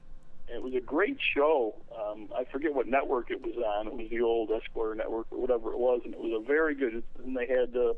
it 0.48 0.62
was 0.62 0.74
a 0.74 0.80
great 0.80 1.18
show. 1.34 1.74
Um, 1.94 2.28
I 2.36 2.44
forget 2.44 2.74
what 2.74 2.86
network 2.86 3.30
it 3.30 3.42
was 3.42 3.56
on. 3.56 3.88
It 3.88 3.92
was 3.94 4.10
the 4.10 4.20
old 4.20 4.50
Esquire 4.50 4.94
network 4.94 5.26
or 5.30 5.40
whatever 5.40 5.72
it 5.72 5.78
was, 5.78 6.02
and 6.04 6.14
it 6.14 6.20
was 6.20 6.40
a 6.40 6.46
very 6.46 6.74
good. 6.74 7.02
And 7.24 7.36
they 7.36 7.46
had 7.46 7.76
uh, 7.76 7.94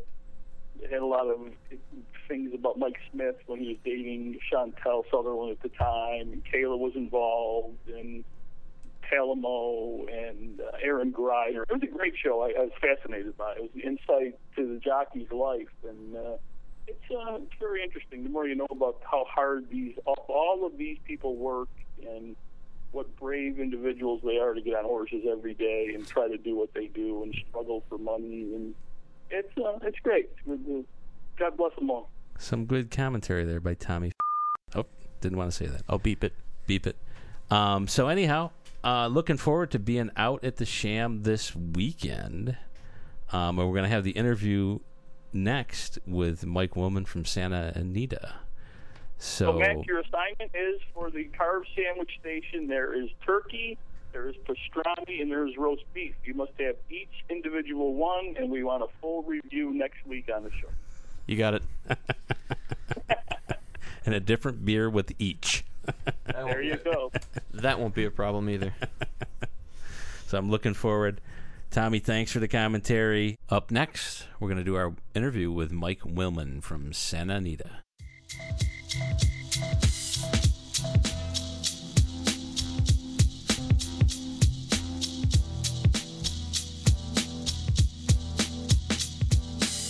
they 0.80 0.88
had 0.88 1.02
a 1.02 1.06
lot 1.06 1.26
of 1.26 1.40
things 2.26 2.52
about 2.54 2.78
Mike 2.78 2.96
Smith 3.12 3.36
when 3.46 3.60
he 3.60 3.68
was 3.68 3.76
dating 3.84 4.38
Chantal 4.50 5.04
Sutherland 5.10 5.52
at 5.52 5.62
the 5.62 5.76
time, 5.76 6.32
and 6.32 6.42
Kayla 6.44 6.78
was 6.78 6.92
involved, 6.94 7.88
and 7.88 8.24
Talamo 9.10 10.06
and 10.10 10.60
uh, 10.60 10.76
Aaron 10.82 11.12
Gryder. 11.12 11.62
It 11.62 11.72
was 11.72 11.82
a 11.82 11.86
great 11.86 12.14
show. 12.22 12.42
I, 12.42 12.60
I 12.60 12.64
was 12.64 12.72
fascinated 12.80 13.36
by 13.36 13.52
it. 13.52 13.58
It 13.58 13.62
was 13.62 13.70
the 13.74 13.82
insight 13.82 14.38
to 14.56 14.74
the 14.74 14.80
jockey's 14.80 15.30
life, 15.30 15.68
and 15.86 16.16
uh, 16.16 16.36
it's 16.88 17.10
uh, 17.10 17.38
very 17.60 17.82
interesting. 17.82 18.24
The 18.24 18.30
more 18.30 18.46
you 18.46 18.54
know 18.54 18.66
about 18.70 19.00
how 19.04 19.24
hard 19.28 19.68
these 19.70 19.94
all, 20.06 20.24
all 20.28 20.66
of 20.66 20.76
these 20.78 20.98
people 21.04 21.36
work 21.36 21.68
and 22.02 22.34
what 22.92 23.14
brave 23.16 23.60
individuals 23.60 24.22
they 24.24 24.38
are 24.38 24.54
to 24.54 24.62
get 24.62 24.74
on 24.74 24.84
horses 24.84 25.24
every 25.30 25.54
day 25.54 25.92
and 25.94 26.06
try 26.06 26.26
to 26.26 26.38
do 26.38 26.56
what 26.56 26.72
they 26.74 26.86
do 26.86 27.22
and 27.22 27.34
struggle 27.48 27.84
for 27.88 27.98
money 27.98 28.54
and 28.54 28.74
it's 29.30 29.52
uh, 29.58 29.78
it's 29.82 29.98
great. 30.02 30.30
God 31.38 31.56
bless 31.56 31.74
them 31.74 31.90
all. 31.90 32.10
Some 32.38 32.64
good 32.64 32.90
commentary 32.90 33.44
there 33.44 33.60
by 33.60 33.74
Tommy. 33.74 34.12
Oh, 34.74 34.86
didn't 35.20 35.36
want 35.38 35.50
to 35.50 35.56
say 35.56 35.66
that. 35.66 35.82
I'll 35.88 35.98
beep 35.98 36.24
it. 36.24 36.32
Beep 36.66 36.86
it. 36.86 36.96
Um, 37.50 37.88
so 37.88 38.08
anyhow, 38.08 38.50
uh, 38.82 39.08
looking 39.08 39.36
forward 39.36 39.70
to 39.72 39.78
being 39.78 40.10
out 40.16 40.44
at 40.44 40.56
the 40.56 40.64
Sham 40.64 41.22
this 41.24 41.54
weekend. 41.54 42.56
Um, 43.30 43.58
and 43.58 43.68
we're 43.68 43.74
gonna 43.74 43.88
have 43.88 44.04
the 44.04 44.12
interview 44.12 44.78
next 45.32 45.98
with 46.06 46.46
Mike 46.46 46.72
Willman 46.72 47.06
from 47.06 47.24
Santa 47.24 47.72
Anita. 47.74 48.34
So, 49.18 49.46
So 49.46 49.58
Mac, 49.58 49.86
your 49.86 50.00
assignment 50.00 50.52
is 50.54 50.80
for 50.94 51.10
the 51.10 51.24
carved 51.24 51.68
sandwich 51.74 52.10
station. 52.20 52.68
There 52.68 52.94
is 52.94 53.10
turkey, 53.26 53.76
there 54.12 54.28
is 54.28 54.36
pastrami, 54.36 55.20
and 55.20 55.30
there 55.30 55.46
is 55.46 55.56
roast 55.56 55.82
beef. 55.92 56.14
You 56.24 56.34
must 56.34 56.52
have 56.60 56.76
each 56.88 57.24
individual 57.28 57.94
one, 57.94 58.36
and 58.38 58.50
we 58.50 58.62
want 58.62 58.82
a 58.82 58.88
full 59.00 59.22
review 59.24 59.72
next 59.72 60.06
week 60.06 60.28
on 60.34 60.44
the 60.44 60.50
show. 60.50 60.68
You 61.26 61.36
got 61.36 61.54
it. 61.54 61.62
and 64.06 64.14
a 64.14 64.20
different 64.20 64.64
beer 64.64 64.88
with 64.88 65.12
each. 65.18 65.64
There 66.26 66.62
you 66.62 66.76
go. 66.76 67.10
That 67.54 67.80
won't 67.80 67.94
be 67.94 68.04
a 68.04 68.10
problem 68.10 68.48
either. 68.48 68.72
So 70.28 70.36
I'm 70.36 70.50
looking 70.50 70.74
forward. 70.74 71.22
Tommy, 71.70 71.98
thanks 71.98 72.32
for 72.32 72.40
the 72.40 72.48
commentary. 72.48 73.38
Up 73.50 73.70
next, 73.70 74.26
we're 74.40 74.48
going 74.48 74.58
to 74.58 74.64
do 74.64 74.76
our 74.76 74.94
interview 75.14 75.52
with 75.52 75.70
Mike 75.70 76.00
Willman 76.00 76.62
from 76.62 76.94
Santa 76.94 77.36
Anita. 77.36 77.82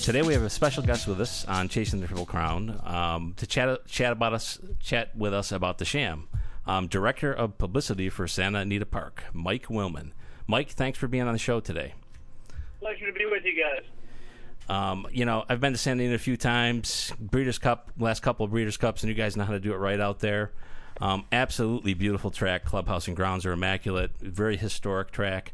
Today 0.02 0.22
we 0.22 0.32
have 0.32 0.42
a 0.42 0.50
special 0.50 0.82
guest 0.82 1.06
with 1.06 1.20
us 1.20 1.44
on 1.44 1.68
Chasing 1.68 2.00
the 2.00 2.06
Triple 2.06 2.26
Crown 2.26 2.80
um, 2.82 3.34
to 3.36 3.46
chat 3.46 3.86
chat 3.86 4.10
about 4.10 4.32
us 4.32 4.58
chat 4.80 5.14
with 5.14 5.32
us 5.32 5.52
about 5.52 5.78
the 5.78 5.84
Sham. 5.84 6.28
Um, 6.66 6.88
Director 6.88 7.32
of 7.32 7.56
Publicity 7.56 8.08
for 8.10 8.26
Santa 8.26 8.60
Anita 8.60 8.86
Park, 8.86 9.24
Mike 9.32 9.66
Willman. 9.66 10.12
Mike, 10.48 10.70
thanks 10.70 10.98
for 10.98 11.06
being 11.06 11.22
on 11.24 11.34
the 11.34 11.38
show 11.38 11.61
today. 11.61 11.92
Pleasure 12.80 13.06
to 13.06 13.12
be 13.12 13.26
with 13.26 13.44
you 13.44 13.62
guys. 13.62 13.84
Um, 14.68 15.06
you 15.12 15.24
know, 15.26 15.44
I've 15.48 15.61
been 15.61 15.72
to 15.72 15.78
Santa 15.78 16.02
Anita 16.02 16.16
a 16.16 16.18
few 16.18 16.38
times. 16.38 17.12
Breeders' 17.20 17.58
Cup, 17.58 17.92
last 17.98 18.22
couple 18.22 18.44
of 18.44 18.50
Breeders' 18.50 18.78
Cups, 18.78 19.02
and 19.02 19.11
you 19.11 19.14
guys 19.14 19.37
know 19.37 19.44
how 19.44 19.52
to 19.52 19.61
do 19.61 19.74
it 19.74 19.76
right 19.76 20.00
out 20.00 20.20
there. 20.20 20.52
Um, 21.02 21.26
absolutely 21.30 21.92
beautiful 21.94 22.30
track. 22.30 22.64
Clubhouse 22.64 23.06
and 23.08 23.16
grounds 23.16 23.44
are 23.44 23.52
immaculate. 23.52 24.12
Very 24.20 24.56
historic 24.56 25.11
track. 25.11 25.52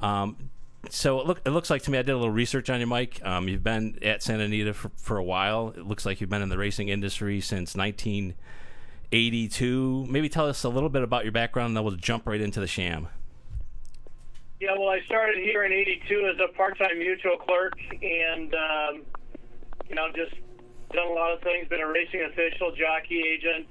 Um, 0.00 0.50
so 0.90 1.20
it, 1.20 1.26
look, 1.26 1.40
it 1.44 1.50
looks 1.50 1.68
like 1.68 1.82
to 1.82 1.90
me, 1.90 1.98
I 1.98 2.02
did 2.02 2.12
a 2.12 2.16
little 2.16 2.30
research 2.30 2.70
on 2.70 2.78
you, 2.78 2.86
Mike. 2.86 3.20
Um, 3.24 3.48
you've 3.48 3.64
been 3.64 3.98
at 4.02 4.22
Santa 4.22 4.44
Anita 4.44 4.74
for, 4.74 4.92
for 4.96 5.16
a 5.16 5.24
while. 5.24 5.74
It 5.76 5.84
looks 5.86 6.06
like 6.06 6.20
you've 6.20 6.30
been 6.30 6.42
in 6.42 6.50
the 6.50 6.58
racing 6.58 6.88
industry 6.88 7.40
since 7.40 7.74
1982. 7.74 10.06
Maybe 10.08 10.28
tell 10.28 10.48
us 10.48 10.62
a 10.62 10.68
little 10.68 10.88
bit 10.88 11.02
about 11.02 11.24
your 11.24 11.32
background, 11.32 11.70
and 11.70 11.76
then 11.76 11.82
we'll 11.84 11.96
jump 11.96 12.28
right 12.28 12.40
into 12.40 12.60
the 12.60 12.68
sham. 12.68 13.08
Yeah, 14.60 14.72
well, 14.78 14.88
I 14.88 15.00
started 15.04 15.36
here 15.36 15.64
in 15.64 15.72
'82 15.72 16.32
as 16.34 16.40
a 16.40 16.52
part-time 16.56 16.96
mutuel 16.96 17.38
clerk, 17.38 17.74
and 18.02 18.54
um, 18.54 19.02
you 19.88 19.94
know, 19.94 20.08
just 20.14 20.34
done 20.92 21.06
a 21.06 21.12
lot 21.12 21.32
of 21.32 21.42
things. 21.42 21.68
Been 21.68 21.80
a 21.80 21.86
racing 21.86 22.22
official, 22.22 22.72
jockey 22.74 23.22
agent, 23.22 23.66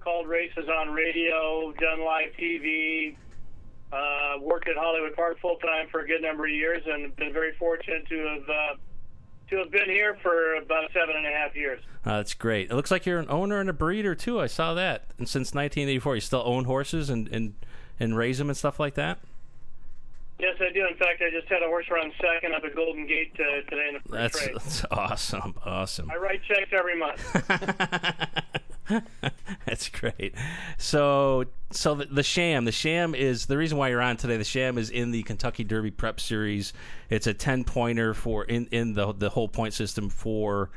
called 0.00 0.26
races 0.26 0.68
on 0.68 0.90
radio, 0.90 1.72
done 1.78 2.02
live 2.02 2.30
TV, 2.38 3.14
uh, 3.92 4.38
worked 4.40 4.68
at 4.68 4.76
Hollywood 4.76 5.14
Park 5.14 5.38
full 5.40 5.56
time 5.56 5.88
for 5.90 6.00
a 6.00 6.06
good 6.06 6.22
number 6.22 6.46
of 6.46 6.52
years, 6.52 6.82
and 6.86 7.14
been 7.16 7.32
very 7.32 7.52
fortunate 7.58 8.06
to 8.08 8.18
have 8.18 8.48
uh, 8.48 8.74
to 9.50 9.56
have 9.58 9.70
been 9.70 9.88
here 9.88 10.16
for 10.22 10.54
about 10.56 10.90
seven 10.92 11.16
and 11.16 11.26
a 11.26 11.30
half 11.30 11.54
years. 11.54 11.80
Uh, 12.06 12.16
that's 12.16 12.32
great. 12.32 12.70
It 12.70 12.74
looks 12.74 12.90
like 12.90 13.04
you're 13.04 13.18
an 13.18 13.28
owner 13.28 13.60
and 13.60 13.68
a 13.68 13.74
breeder 13.74 14.14
too. 14.14 14.40
I 14.40 14.46
saw 14.46 14.72
that. 14.74 15.10
And 15.18 15.28
since 15.28 15.48
1984, 15.48 16.14
you 16.14 16.20
still 16.22 16.42
own 16.46 16.64
horses 16.64 17.10
and 17.10 17.28
and, 17.28 17.54
and 17.98 18.16
raise 18.16 18.38
them 18.38 18.48
and 18.48 18.56
stuff 18.56 18.80
like 18.80 18.94
that. 18.94 19.18
Yes, 20.40 20.56
I 20.60 20.72
do. 20.72 20.86
In 20.86 20.96
fact, 20.96 21.22
I 21.22 21.30
just 21.30 21.48
had 21.48 21.62
a 21.62 21.66
horse 21.66 21.86
run 21.90 22.10
second 22.20 22.54
up 22.54 22.64
at 22.64 22.74
Golden 22.74 23.06
Gate 23.06 23.32
uh, 23.34 23.68
today 23.68 23.88
in 23.88 23.94
the 23.94 24.00
first 24.00 24.12
That's, 24.12 24.46
race. 24.46 24.54
that's 24.54 24.84
awesome. 24.90 25.54
Awesome. 25.64 26.10
I 26.10 26.16
write 26.16 26.40
checks 26.44 26.70
every 26.72 26.96
month. 26.98 27.20
That's 29.66 29.88
great. 29.88 30.34
So, 30.78 31.44
so 31.70 31.94
the, 31.94 32.06
the 32.06 32.22
sham, 32.22 32.64
the 32.64 32.72
sham 32.72 33.14
is 33.14 33.46
the 33.46 33.56
reason 33.56 33.78
why 33.78 33.88
you're 33.88 34.02
on 34.02 34.16
today. 34.16 34.36
The 34.36 34.44
sham 34.44 34.78
is 34.78 34.90
in 34.90 35.10
the 35.12 35.22
Kentucky 35.22 35.62
Derby 35.62 35.90
Prep 35.90 36.18
Series. 36.18 36.72
It's 37.08 37.26
a 37.26 37.34
ten 37.34 37.62
pointer 37.62 38.14
for 38.14 38.44
in 38.44 38.66
in 38.72 38.94
the 38.94 39.12
the 39.12 39.28
whole 39.28 39.48
point 39.48 39.74
system 39.74 40.08
for 40.08 40.70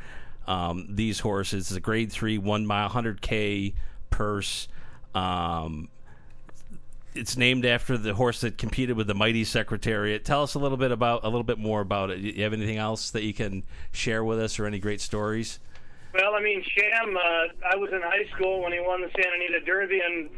um, 0.45 0.87
these 0.89 1.21
horses. 1.21 1.67
It's 1.67 1.77
a 1.77 1.79
Grade 1.79 2.11
Three, 2.11 2.37
one 2.37 2.67
mile, 2.67 2.89
hundred 2.89 3.21
k 3.21 3.73
purse. 4.11 4.67
Um, 5.15 5.89
it's 7.15 7.37
named 7.37 7.65
after 7.65 7.97
the 7.97 8.13
horse 8.13 8.41
that 8.41 8.57
competed 8.57 8.97
with 8.97 9.07
the 9.07 9.13
mighty 9.13 9.43
Secretariat. 9.43 10.25
Tell 10.25 10.43
us 10.43 10.53
a 10.55 10.59
little 10.59 10.77
bit 10.77 10.91
about 10.91 11.23
a 11.23 11.27
little 11.27 11.43
bit 11.43 11.59
more 11.59 11.81
about 11.81 12.09
it. 12.09 12.21
Do 12.21 12.27
you 12.27 12.43
have 12.43 12.53
anything 12.53 12.77
else 12.77 13.11
that 13.11 13.23
you 13.23 13.33
can 13.33 13.63
share 13.91 14.23
with 14.23 14.39
us, 14.39 14.59
or 14.59 14.65
any 14.65 14.79
great 14.79 15.01
stories? 15.01 15.59
Well, 16.13 16.35
I 16.35 16.41
mean, 16.41 16.63
Sham. 16.63 17.17
Uh, 17.17 17.69
I 17.71 17.75
was 17.75 17.91
in 17.91 18.01
high 18.01 18.25
school 18.35 18.61
when 18.61 18.71
he 18.71 18.79
won 18.79 19.01
the 19.01 19.09
Santa 19.15 19.35
Anita 19.35 19.61
Derby, 19.61 19.99
and 19.99 20.29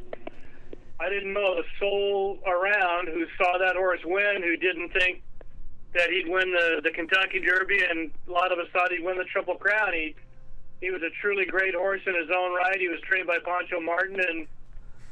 I 0.99 1.09
didn't 1.09 1.33
know 1.33 1.55
the 1.55 1.63
soul 1.79 2.39
around 2.47 3.09
who 3.09 3.25
saw 3.37 3.57
that 3.57 3.75
horse 3.75 3.99
win, 4.05 4.41
who 4.41 4.55
didn't 4.55 4.93
think 4.93 5.21
that 5.93 6.09
he'd 6.09 6.27
win 6.27 6.51
the 6.51 6.81
the 6.83 6.91
Kentucky 6.91 7.39
Derby, 7.39 7.79
and 7.89 8.11
a 8.27 8.31
lot 8.31 8.51
of 8.51 8.59
us 8.59 8.67
thought 8.71 8.91
he'd 8.91 9.03
win 9.03 9.17
the 9.17 9.25
Triple 9.25 9.55
Crown. 9.55 9.93
He 9.93 10.15
he 10.81 10.91
was 10.91 11.01
a 11.01 11.09
truly 11.21 11.45
great 11.45 11.73
horse 11.73 12.01
in 12.05 12.15
his 12.15 12.29
own 12.29 12.53
right. 12.53 12.79
He 12.79 12.87
was 12.87 12.99
trained 13.01 13.27
by 13.27 13.39
Poncho 13.43 13.79
Martin, 13.79 14.19
and 14.19 14.47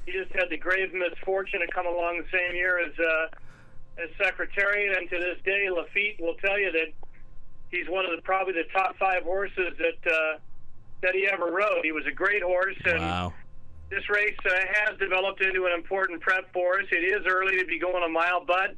he 0.06 0.12
just 0.12 0.32
had 0.34 0.50
the 0.50 0.58
grave 0.58 0.94
misfortune 0.94 1.60
to 1.62 1.68
come 1.74 1.86
along 1.86 2.18
the 2.22 2.38
same 2.38 2.56
year 2.56 2.80
as 2.80 2.92
uh, 3.00 3.28
as 4.02 4.10
Secretariat. 4.22 4.98
And 4.98 5.10
to 5.10 5.18
this 5.20 5.38
day, 5.46 5.68
Laffit 5.72 6.20
will 6.20 6.36
tell 6.36 6.60
you 6.60 6.72
that 6.72 6.92
he's 7.72 7.88
one 7.90 8.06
of 8.06 8.12
the 8.16 8.22
probably 8.22 8.54
the 8.54 8.68
top 8.74 8.98
five 8.98 9.24
horses 9.24 9.74
that 9.78 10.12
uh, 10.12 10.38
that 11.02 11.14
he 11.16 11.28
ever 11.28 11.52
rode. 11.52 11.84
He 11.84 11.92
was 11.92 12.06
a 12.08 12.12
great 12.14 12.44
horse, 12.44 12.78
and 12.86 13.00
Wow. 13.00 13.34
this 13.90 14.08
race 14.10 14.38
uh, 14.46 14.52
has 14.74 14.98
developed 15.00 15.42
into 15.42 15.66
an 15.66 15.74
important 15.74 16.22
prep 16.22 16.52
for 16.54 16.80
us. 16.80 16.86
It 16.92 17.04
is 17.04 17.26
early 17.28 17.58
to 17.60 17.66
be 17.66 17.80
going 17.80 18.04
a 18.04 18.10
mile, 18.10 18.44
but 18.46 18.76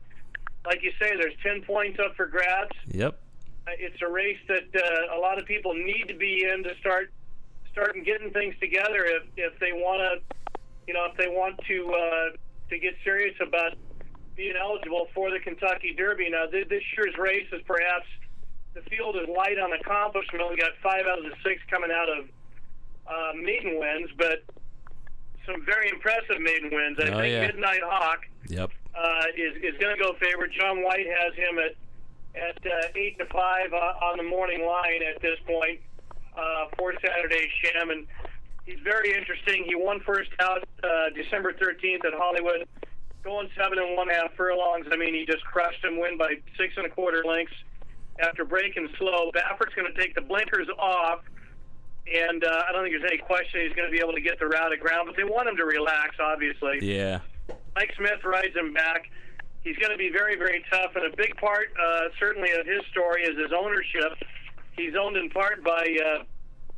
like 0.65 0.81
you 0.81 0.91
say, 0.99 1.15
there's 1.15 1.35
10 1.43 1.61
points 1.61 1.99
up 2.03 2.15
for 2.15 2.25
grabs. 2.25 2.75
Yep. 2.87 3.19
Uh, 3.67 3.71
It's 3.77 4.01
a 4.01 4.09
race 4.09 4.39
that 4.47 4.65
uh, 4.75 5.15
a 5.15 5.19
lot 5.19 5.37
of 5.39 5.45
people 5.45 5.73
need 5.75 6.05
to 6.07 6.15
be 6.15 6.43
in 6.51 6.63
to 6.63 6.75
start 6.79 7.11
starting 7.71 8.03
getting 8.03 8.31
things 8.31 8.55
together 8.59 9.05
if 9.05 9.23
if 9.37 9.59
they 9.59 9.71
want 9.73 10.01
to, 10.01 10.35
you 10.87 10.93
know, 10.93 11.05
if 11.11 11.17
they 11.17 11.27
want 11.27 11.59
to 11.67 11.77
uh, 11.93 12.37
to 12.69 12.79
get 12.79 12.93
serious 13.03 13.35
about 13.41 13.73
being 14.35 14.53
eligible 14.59 15.07
for 15.13 15.31
the 15.31 15.39
Kentucky 15.39 15.93
Derby. 15.97 16.29
Now, 16.29 16.45
th- 16.47 16.67
this 16.67 16.83
year's 16.97 17.15
race 17.17 17.47
is 17.53 17.61
perhaps 17.65 18.05
the 18.73 18.81
field 18.89 19.15
is 19.15 19.27
light 19.29 19.57
on 19.57 19.71
accomplishment. 19.73 20.43
We 20.49 20.57
got 20.57 20.71
five 20.83 21.05
out 21.07 21.19
of 21.19 21.23
the 21.25 21.35
six 21.43 21.61
coming 21.69 21.91
out 21.91 22.09
of 22.09 22.25
uh, 23.07 23.31
maiden 23.39 23.79
wins, 23.79 24.09
but 24.17 24.43
some 25.45 25.63
very 25.65 25.89
impressive 25.89 26.41
maiden 26.41 26.69
wins. 26.73 26.97
I 26.99 27.09
Oh, 27.13 27.19
think 27.21 27.31
yeah. 27.31 27.47
Midnight 27.47 27.79
Hawk 27.83 28.19
Yep. 28.49 28.71
uh, 28.93 29.23
is 29.37 29.55
is 29.63 29.79
going 29.79 29.95
to 29.95 30.01
go 30.01 30.13
favorite. 30.19 30.51
Jon 30.51 30.83
White 30.83 31.05
has 31.07 31.33
him 31.35 31.57
at 31.59 31.75
at 32.35 32.57
uh, 32.65 32.87
eight 32.99 33.17
to 33.19 33.25
five 33.27 33.71
uh, 33.71 34.05
on 34.11 34.17
the 34.17 34.23
morning 34.23 34.65
line 34.65 34.99
at 35.15 35.21
this 35.21 35.39
point 35.47 35.79
uh, 36.35 36.65
for 36.77 36.93
Saturday 36.99 37.47
Sham, 37.63 37.89
and 37.91 38.05
he's 38.65 38.79
very 38.83 39.13
interesting. 39.13 39.63
He 39.65 39.75
won 39.75 39.99
first 40.01 40.29
out 40.39 40.63
uh, 40.83 41.09
December 41.15 41.53
thirteenth 41.53 42.05
at 42.05 42.13
Hollywood, 42.13 42.67
going 43.23 43.49
seven 43.57 43.79
and 43.79 43.95
one 43.95 44.09
half 44.09 44.33
furlongs. 44.35 44.87
I 44.91 44.95
mean, 44.95 45.13
he 45.13 45.25
just 45.25 45.43
crushed 45.45 45.83
him, 45.83 45.99
win 45.99 46.17
by 46.17 46.35
six 46.57 46.73
and 46.77 46.85
a 46.85 46.89
quarter 46.89 47.23
lengths 47.25 47.53
after 48.19 48.45
breaking 48.45 48.89
slow. 48.97 49.31
Baffert's 49.33 49.75
going 49.75 49.91
to 49.93 49.99
take 49.99 50.15
the 50.15 50.21
blinkers 50.21 50.67
off. 50.79 51.19
And 52.05 52.43
uh, 52.43 52.61
I 52.69 52.71
don't 52.71 52.83
think 52.83 52.93
there's 52.93 53.11
any 53.11 53.17
question 53.17 53.61
he's 53.61 53.73
going 53.73 53.87
to 53.87 53.91
be 53.91 53.97
able 53.97 54.13
to 54.13 54.21
get 54.21 54.37
the 54.37 54.45
route 54.45 54.71
of 54.71 54.79
ground, 54.79 55.07
but 55.07 55.17
they 55.17 55.23
want 55.23 55.49
him 55.49 55.57
to 55.57 55.65
relax, 55.65 56.17
obviously. 56.19 56.77
Yeah. 56.83 57.21
Mike 57.75 57.91
Smith 57.97 58.23
rides 58.23 58.55
him 58.55 58.73
back. 58.73 59.09
He's 59.63 59.75
going 59.77 59.91
to 59.91 59.97
be 59.97 60.11
very, 60.11 60.35
very 60.35 60.63
tough, 60.69 60.95
and 60.95 61.11
a 61.11 61.17
big 61.17 61.35
part, 61.37 61.73
uh, 61.81 62.01
certainly, 62.19 62.51
of 62.51 62.67
his 62.67 62.85
story 62.91 63.23
is 63.23 63.35
his 63.35 63.51
ownership. 63.51 64.21
He's 64.77 64.93
owned 64.95 65.17
in 65.17 65.31
part 65.31 65.63
by 65.63 65.97
uh, 66.05 66.23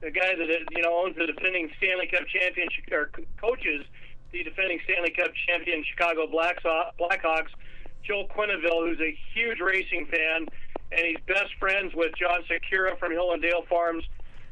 the 0.01 0.11
guy 0.11 0.35
that 0.35 0.47
you 0.71 0.81
know 0.81 1.03
owns 1.05 1.15
the 1.15 1.25
defending 1.25 1.69
Stanley 1.77 2.07
Cup 2.07 2.27
champion 2.27 2.67
or 2.91 3.09
coaches 3.41 3.85
the 4.31 4.43
defending 4.43 4.79
Stanley 4.83 5.11
Cup 5.11 5.31
champion 5.47 5.83
Chicago 5.83 6.27
Blacks- 6.27 6.63
Blackhawks, 6.99 7.47
Joel 8.03 8.27
Quenneville, 8.27 8.87
who's 8.89 8.99
a 8.99 9.17
huge 9.33 9.59
racing 9.59 10.05
fan, 10.07 10.47
and 10.91 11.01
he's 11.05 11.17
best 11.27 11.53
friends 11.59 11.93
with 11.95 12.11
John 12.19 12.41
Sikura 12.43 12.97
from 12.99 13.11
Hill 13.13 13.31
and 13.31 13.41
Dale 13.41 13.63
Farms, 13.69 14.03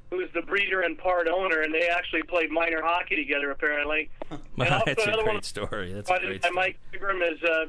who's 0.10 0.30
the 0.34 0.42
breeder 0.44 0.82
and 0.82 0.98
part 0.98 1.28
owner, 1.28 1.62
and 1.62 1.74
they 1.74 1.88
actually 1.90 2.24
played 2.24 2.52
minor 2.52 2.82
hockey 2.82 3.16
together 3.18 3.52
apparently. 3.52 4.10
That's 4.58 4.88
a 4.92 4.96
great 4.96 5.26
one- 5.26 5.42
story. 5.44 5.94
That's 5.94 6.10
a 6.10 6.20
great 6.20 6.42
story. 6.44 6.56
Mike 6.56 6.80
Ingram 6.94 7.22
is 7.22 7.44
uh, 7.44 7.66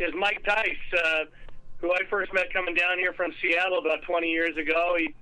is 0.00 0.12
Mike 0.14 0.44
Tice, 0.46 0.76
uh, 1.02 1.24
who 1.78 1.92
I 1.92 2.00
first 2.10 2.32
met 2.34 2.52
coming 2.52 2.74
down 2.74 2.98
here 2.98 3.12
from 3.14 3.32
Seattle 3.40 3.78
about 3.78 4.02
20 4.02 4.28
years 4.30 4.56
ago. 4.56 4.94
He 4.98 5.14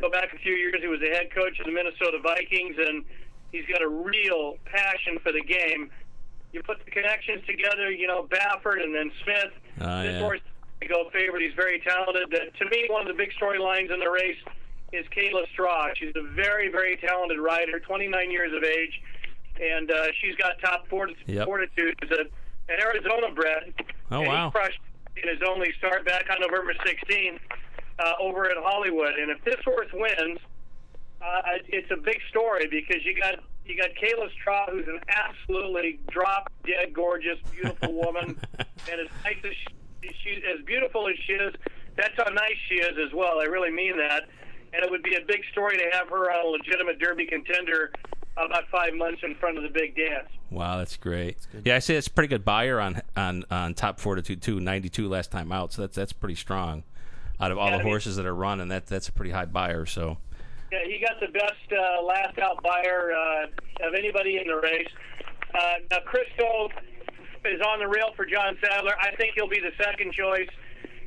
go 0.00 0.10
back 0.10 0.32
a 0.32 0.38
few 0.38 0.52
years. 0.52 0.76
He 0.80 0.88
was 0.88 1.00
the 1.00 1.08
head 1.08 1.30
coach 1.34 1.58
of 1.58 1.66
the 1.66 1.72
Minnesota 1.72 2.18
Vikings, 2.22 2.76
and 2.78 3.04
he's 3.52 3.66
got 3.66 3.82
a 3.82 3.88
real 3.88 4.56
passion 4.64 5.18
for 5.22 5.32
the 5.32 5.42
game. 5.42 5.90
You 6.52 6.62
put 6.62 6.84
the 6.84 6.90
connections 6.90 7.44
together, 7.46 7.90
you 7.90 8.06
know, 8.06 8.24
Baffert 8.24 8.82
and 8.82 8.94
then 8.94 9.10
Smith. 9.24 9.52
Oh, 9.80 10.02
this 10.02 10.12
yeah. 10.12 10.20
horse 10.20 10.40
go 10.88 11.10
favorite. 11.10 11.42
He's 11.42 11.54
very 11.54 11.80
talented. 11.80 12.32
Uh, 12.32 12.50
to 12.58 12.70
me, 12.70 12.86
one 12.88 13.02
of 13.02 13.08
the 13.08 13.14
big 13.14 13.30
storylines 13.40 13.92
in 13.92 13.98
the 13.98 14.10
race 14.10 14.38
is 14.92 15.04
Kayla 15.16 15.48
Stra. 15.52 15.92
She's 15.96 16.12
a 16.14 16.22
very, 16.34 16.70
very 16.70 16.96
talented 16.96 17.38
rider, 17.38 17.80
29 17.80 18.30
years 18.30 18.52
of 18.54 18.62
age, 18.62 19.02
and 19.60 19.90
uh, 19.90 20.06
she's 20.20 20.36
got 20.36 20.58
top 20.60 20.86
fortitude. 20.88 21.26
Yep. 21.26 21.44
fortitude. 21.46 21.98
Is 22.02 22.10
a, 22.10 22.22
an 22.72 22.80
Arizona 22.80 23.32
bred. 23.34 23.74
Oh, 24.10 24.20
and 24.20 24.28
wow. 24.28 24.46
He 24.46 24.52
crushed 24.52 24.80
in 25.16 25.28
his 25.28 25.40
only 25.46 25.72
start 25.78 26.04
back 26.04 26.26
on 26.30 26.40
November 26.40 26.74
16th 26.74 27.40
uh, 27.98 28.12
over 28.20 28.50
at 28.50 28.56
Hollywood. 28.58 29.14
And 29.18 29.30
if 29.30 29.42
this 29.44 29.56
horse 29.64 29.88
wins, 29.92 30.38
uh, 31.22 31.42
it's 31.68 31.90
a 31.90 31.96
big 31.96 32.18
story 32.30 32.66
because 32.70 33.04
you 33.04 33.14
got 33.18 33.40
you 33.64 33.76
got 33.76 33.90
Kayla 34.00 34.30
Stra, 34.40 34.66
who's 34.70 34.86
an 34.86 35.00
absolutely 35.08 35.98
drop 36.10 36.52
dead 36.64 36.92
gorgeous, 36.92 37.38
beautiful 37.52 37.92
woman, 38.04 38.38
and 38.58 39.00
as 39.00 39.08
nice 39.24 39.36
as 39.44 39.52
she, 39.52 40.14
she 40.22 40.42
as 40.46 40.64
beautiful 40.64 41.08
as 41.08 41.16
she 41.26 41.32
is, 41.32 41.54
that's 41.96 42.14
how 42.16 42.30
nice 42.30 42.56
she 42.68 42.76
is 42.76 42.96
as 43.04 43.12
well. 43.12 43.40
I 43.40 43.44
really 43.44 43.72
mean 43.72 43.96
that. 43.96 44.24
And 44.72 44.84
it 44.84 44.90
would 44.90 45.02
be 45.02 45.14
a 45.14 45.24
big 45.26 45.42
story 45.52 45.78
to 45.78 45.84
have 45.92 46.08
her 46.10 46.30
on 46.30 46.46
a 46.46 46.48
legitimate 46.48 46.98
Derby 46.98 47.26
contender 47.26 47.92
about 48.36 48.68
five 48.68 48.94
months 48.94 49.22
in 49.22 49.34
front 49.36 49.56
of 49.56 49.62
the 49.62 49.70
big 49.70 49.96
dance. 49.96 50.28
Wow, 50.50 50.76
that's 50.78 50.96
great. 50.96 51.38
Yeah, 51.64 51.76
I 51.76 51.78
say 51.78 51.96
it's 51.96 52.06
a 52.06 52.10
pretty 52.10 52.28
good 52.28 52.44
Beyer 52.44 52.78
on 52.80 53.00
on 53.16 53.44
on 53.50 53.74
top 53.74 53.98
fortitude 53.98 54.42
too. 54.42 54.60
Ninety 54.60 54.88
two 54.88 55.08
last 55.08 55.32
time 55.32 55.50
out, 55.50 55.72
so 55.72 55.82
that's 55.82 55.96
that's 55.96 56.12
pretty 56.12 56.34
strong. 56.34 56.84
Out 57.40 57.50
of 57.52 57.58
all 57.58 57.70
Yeah, 57.70 57.78
the 57.78 57.82
horses 57.82 58.16
that 58.16 58.26
are 58.26 58.34
running, 58.34 58.68
that 58.68 58.86
that's 58.86 59.08
a 59.08 59.12
pretty 59.12 59.30
high 59.30 59.44
Beyer. 59.44 59.84
So 59.86 60.16
Yeah, 60.72 60.78
he 60.86 60.98
got 60.98 61.20
the 61.20 61.28
best 61.32 61.52
uh, 61.72 62.02
last 62.02 62.38
out 62.38 62.62
Beyer 62.62 63.12
uh, 63.12 63.86
of 63.88 63.94
anybody 63.94 64.38
in 64.38 64.46
the 64.46 64.56
race. 64.56 64.88
Uh, 65.54 65.74
now, 65.90 65.98
Crystal 66.04 66.70
is 67.44 67.60
on 67.60 67.78
the 67.78 67.86
rail 67.88 68.10
for 68.16 68.26
John 68.26 68.56
Sadler. 68.62 68.94
I 69.00 69.14
think 69.16 69.32
he'll 69.34 69.48
be 69.48 69.60
the 69.60 69.72
second 69.82 70.12
choice. 70.12 70.48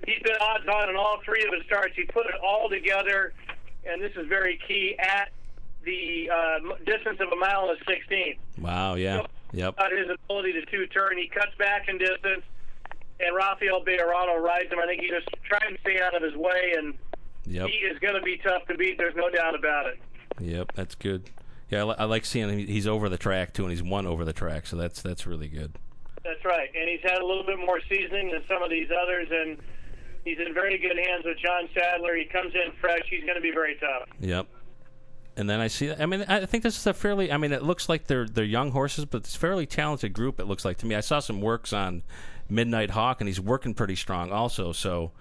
He's 0.06 0.22
been 0.24 0.38
odds 0.40 0.68
on 0.68 0.90
in 0.90 0.96
all 0.96 1.20
three 1.26 1.44
of 1.44 1.54
his 1.54 1.64
starts. 1.66 1.94
He 1.96 2.04
put 2.06 2.26
it 2.26 2.36
all 2.44 2.70
together, 2.70 3.34
and 3.86 4.02
this 4.02 4.12
is 4.16 4.28
very 4.28 4.60
key 4.68 4.96
at 5.00 5.30
the 5.84 6.30
uh, 6.34 6.76
distance 6.86 7.20
of 7.20 7.28
a 7.32 7.36
mile 7.36 7.70
and 7.70 7.80
a 7.80 7.86
sixteenth. 7.86 8.38
wow, 8.60 8.96
yeah, 8.96 9.24
yep, 9.52 9.74
About 9.74 9.92
his 9.92 10.08
ability 10.10 10.54
to 10.54 10.66
two 10.66 10.88
turn, 10.88 11.18
he 11.18 11.28
cuts 11.28 11.52
back 11.60 11.88
in 11.90 11.98
distance, 11.98 12.44
and 13.20 13.36
Rafael 13.36 13.84
Bejarano 13.84 14.42
rides 14.42 14.72
him. 14.72 14.80
I 14.80 14.86
think 14.86 15.02
he 15.02 15.10
just 15.10 15.28
trying 15.44 15.76
to 15.76 15.82
stay 15.82 16.00
out 16.02 16.16
of 16.16 16.24
his 16.24 16.36
way, 16.36 16.74
and 16.78 16.94
yep, 17.46 17.68
he 17.68 17.78
is 17.86 17.98
going 18.00 18.16
to 18.16 18.22
be 18.22 18.38
tough 18.38 18.66
to 18.68 18.76
beat. 18.76 18.98
There's 18.98 19.16
no 19.16 19.30
doubt 19.30 19.56
about 19.56 19.88
it. 19.88 20.00
yep. 20.40 20.72
That's 20.76 20.96
good. 20.96 21.30
Yeah, 21.70 21.82
I, 21.82 21.84
li- 21.84 21.96
I 22.00 22.04
like 22.06 22.26
seeing 22.26 22.50
him. 22.50 22.60
He's 22.60 22.88
over 22.88 23.10
the 23.10 23.18
track 23.18 23.54
too, 23.54 23.64
and 23.64 23.72
he's 23.72 23.84
won 23.84 24.08
over 24.08 24.26
the 24.26 24.34
track, 24.34 24.66
so 24.68 24.76
that's 24.76 25.02
that's 25.02 25.28
really 25.28 25.48
good. 25.48 25.74
That's 26.24 26.44
right, 26.44 26.70
and 26.76 26.90
he's 26.90 27.02
had 27.02 27.22
a 27.22 27.26
little 27.26 27.46
bit 27.46 27.60
more 27.60 27.80
seasoning 27.88 28.32
than 28.32 28.42
some 28.48 28.62
of 28.64 28.70
these 28.70 28.90
others, 29.04 29.28
and 29.32 29.58
he's 30.26 30.38
in 30.40 30.54
very 30.54 30.78
good 30.78 30.98
hands 30.98 31.24
with 31.26 31.38
John 31.38 31.70
Sadler. 31.74 32.16
He 32.16 32.26
comes 32.26 32.54
in 32.54 32.72
fresh. 32.82 33.04
He's 33.10 33.22
going 33.24 33.36
to 33.36 33.42
be 33.42 33.52
very 33.52 33.76
tough. 33.76 34.10
Yep. 34.20 34.48
And 35.38 35.50
then 35.50 35.62
I 35.62 35.68
see. 35.68 35.92
I 35.92 36.06
mean, 36.06 36.26
I 36.28 36.46
think 36.46 36.64
this 36.64 36.78
is 36.78 36.86
a 36.86 36.94
fairly. 36.94 37.32
I 37.32 37.38
mean, 37.38 37.54
it 37.54 37.64
looks 37.64 37.88
like 37.88 38.08
they're 38.08 38.28
they're 38.28 38.44
young 38.44 38.72
horses, 38.72 39.06
but 39.06 39.20
it's 39.20 39.36
a 39.36 39.40
fairly 39.40 39.66
talented 39.66 40.12
group. 40.12 40.40
It 40.40 40.46
looks 40.46 40.66
like 40.66 40.78
to 40.80 40.86
me. 40.86 40.96
I 40.96 41.00
saw 41.00 41.20
some 41.20 41.40
works 41.40 41.72
on 41.72 42.04
Midnight 42.50 42.92
Hawk, 42.92 43.22
and 43.22 43.28
he's 43.28 43.40
working 43.40 43.74
pretty 43.74 43.96
strong 43.96 44.32
also. 44.32 44.72
So 44.72 45.12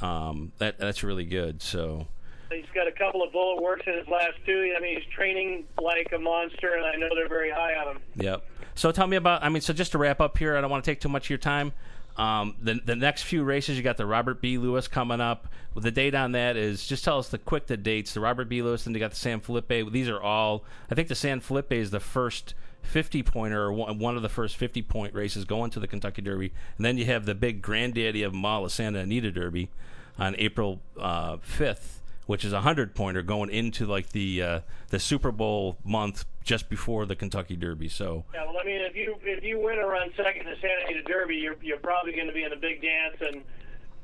um, 0.00 0.52
that 0.58 0.78
that's 0.78 1.02
really 1.02 1.24
good. 1.24 1.62
So 1.62 2.08
He's 2.50 2.64
got 2.74 2.86
a 2.86 2.92
couple 2.92 3.22
of 3.22 3.32
bullet 3.32 3.60
works 3.60 3.82
in 3.86 3.94
his 3.94 4.06
last 4.06 4.34
two. 4.44 4.72
I 4.76 4.80
mean, 4.80 4.96
he's 4.96 5.12
training 5.12 5.64
like 5.82 6.12
a 6.14 6.18
monster, 6.18 6.74
and 6.74 6.84
I 6.84 6.94
know 6.94 7.08
they're 7.14 7.28
very 7.28 7.50
high 7.50 7.74
on 7.74 7.96
him. 7.96 8.02
Yep. 8.16 8.48
So 8.76 8.92
tell 8.92 9.06
me 9.06 9.16
about. 9.16 9.42
I 9.42 9.48
mean, 9.48 9.62
so 9.62 9.72
just 9.72 9.92
to 9.92 9.98
wrap 9.98 10.20
up 10.20 10.38
here, 10.38 10.56
I 10.56 10.60
don't 10.60 10.70
want 10.70 10.84
to 10.84 10.90
take 10.90 11.00
too 11.00 11.08
much 11.08 11.26
of 11.26 11.30
your 11.30 11.38
time. 11.38 11.72
Um, 12.16 12.54
the 12.62 12.80
the 12.84 12.96
next 12.96 13.22
few 13.22 13.42
races, 13.42 13.76
you 13.76 13.82
got 13.82 13.96
the 13.96 14.06
Robert 14.06 14.40
B. 14.40 14.58
Lewis 14.58 14.86
coming 14.86 15.20
up. 15.20 15.48
The 15.74 15.90
date 15.90 16.14
on 16.14 16.32
that 16.32 16.56
is 16.56 16.86
just 16.86 17.04
tell 17.04 17.18
us 17.18 17.28
the 17.28 17.38
quick 17.38 17.66
the 17.66 17.76
dates. 17.76 18.14
The 18.14 18.20
Robert 18.20 18.48
B. 18.48 18.62
Lewis, 18.62 18.86
and 18.86 18.94
you 18.94 19.00
got 19.00 19.10
the 19.10 19.16
San 19.16 19.40
Felipe. 19.40 19.68
These 19.68 20.08
are 20.08 20.20
all. 20.20 20.64
I 20.90 20.94
think 20.94 21.08
the 21.08 21.14
San 21.14 21.40
Felipe 21.40 21.72
is 21.72 21.90
the 21.90 22.00
first. 22.00 22.54
50 22.86 23.22
pointer 23.22 23.64
or 23.64 23.72
one 23.72 24.16
of 24.16 24.22
the 24.22 24.28
first 24.28 24.56
50 24.56 24.82
point 24.82 25.14
races 25.14 25.44
going 25.44 25.70
to 25.70 25.80
the 25.80 25.86
Kentucky 25.86 26.22
Derby. 26.22 26.52
And 26.76 26.84
then 26.84 26.96
you 26.98 27.06
have 27.06 27.26
the 27.26 27.34
big 27.34 27.62
granddaddy 27.62 28.22
of 28.22 28.32
them 28.32 28.44
all, 28.44 28.64
the 28.64 28.70
Santa 28.70 29.00
Anita 29.00 29.30
Derby 29.30 29.70
on 30.18 30.34
April 30.38 30.80
uh, 30.98 31.36
5th, 31.36 31.98
which 32.26 32.44
is 32.44 32.52
a 32.52 32.62
hundred 32.62 32.94
pointer 32.94 33.22
going 33.22 33.50
into 33.50 33.86
like 33.86 34.10
the 34.10 34.42
uh, 34.42 34.60
the 34.88 34.98
Super 34.98 35.30
Bowl 35.30 35.76
month 35.84 36.24
just 36.42 36.68
before 36.68 37.06
the 37.06 37.16
Kentucky 37.16 37.56
Derby. 37.56 37.88
So 37.88 38.24
Yeah, 38.32 38.46
well, 38.46 38.56
I 38.60 38.64
mean, 38.64 38.80
if 38.80 38.96
you 38.96 39.16
if 39.22 39.44
you 39.44 39.60
win 39.60 39.78
or 39.78 39.88
run 39.88 40.10
second 40.16 40.46
in 40.46 40.50
the 40.50 40.56
Santa 40.60 40.86
Anita 40.86 41.02
Derby, 41.02 41.36
you're 41.36 41.56
you're 41.62 41.78
probably 41.78 42.12
going 42.12 42.28
to 42.28 42.32
be 42.32 42.44
in 42.44 42.52
a 42.52 42.56
big 42.56 42.82
dance. 42.82 43.16
And 43.20 43.42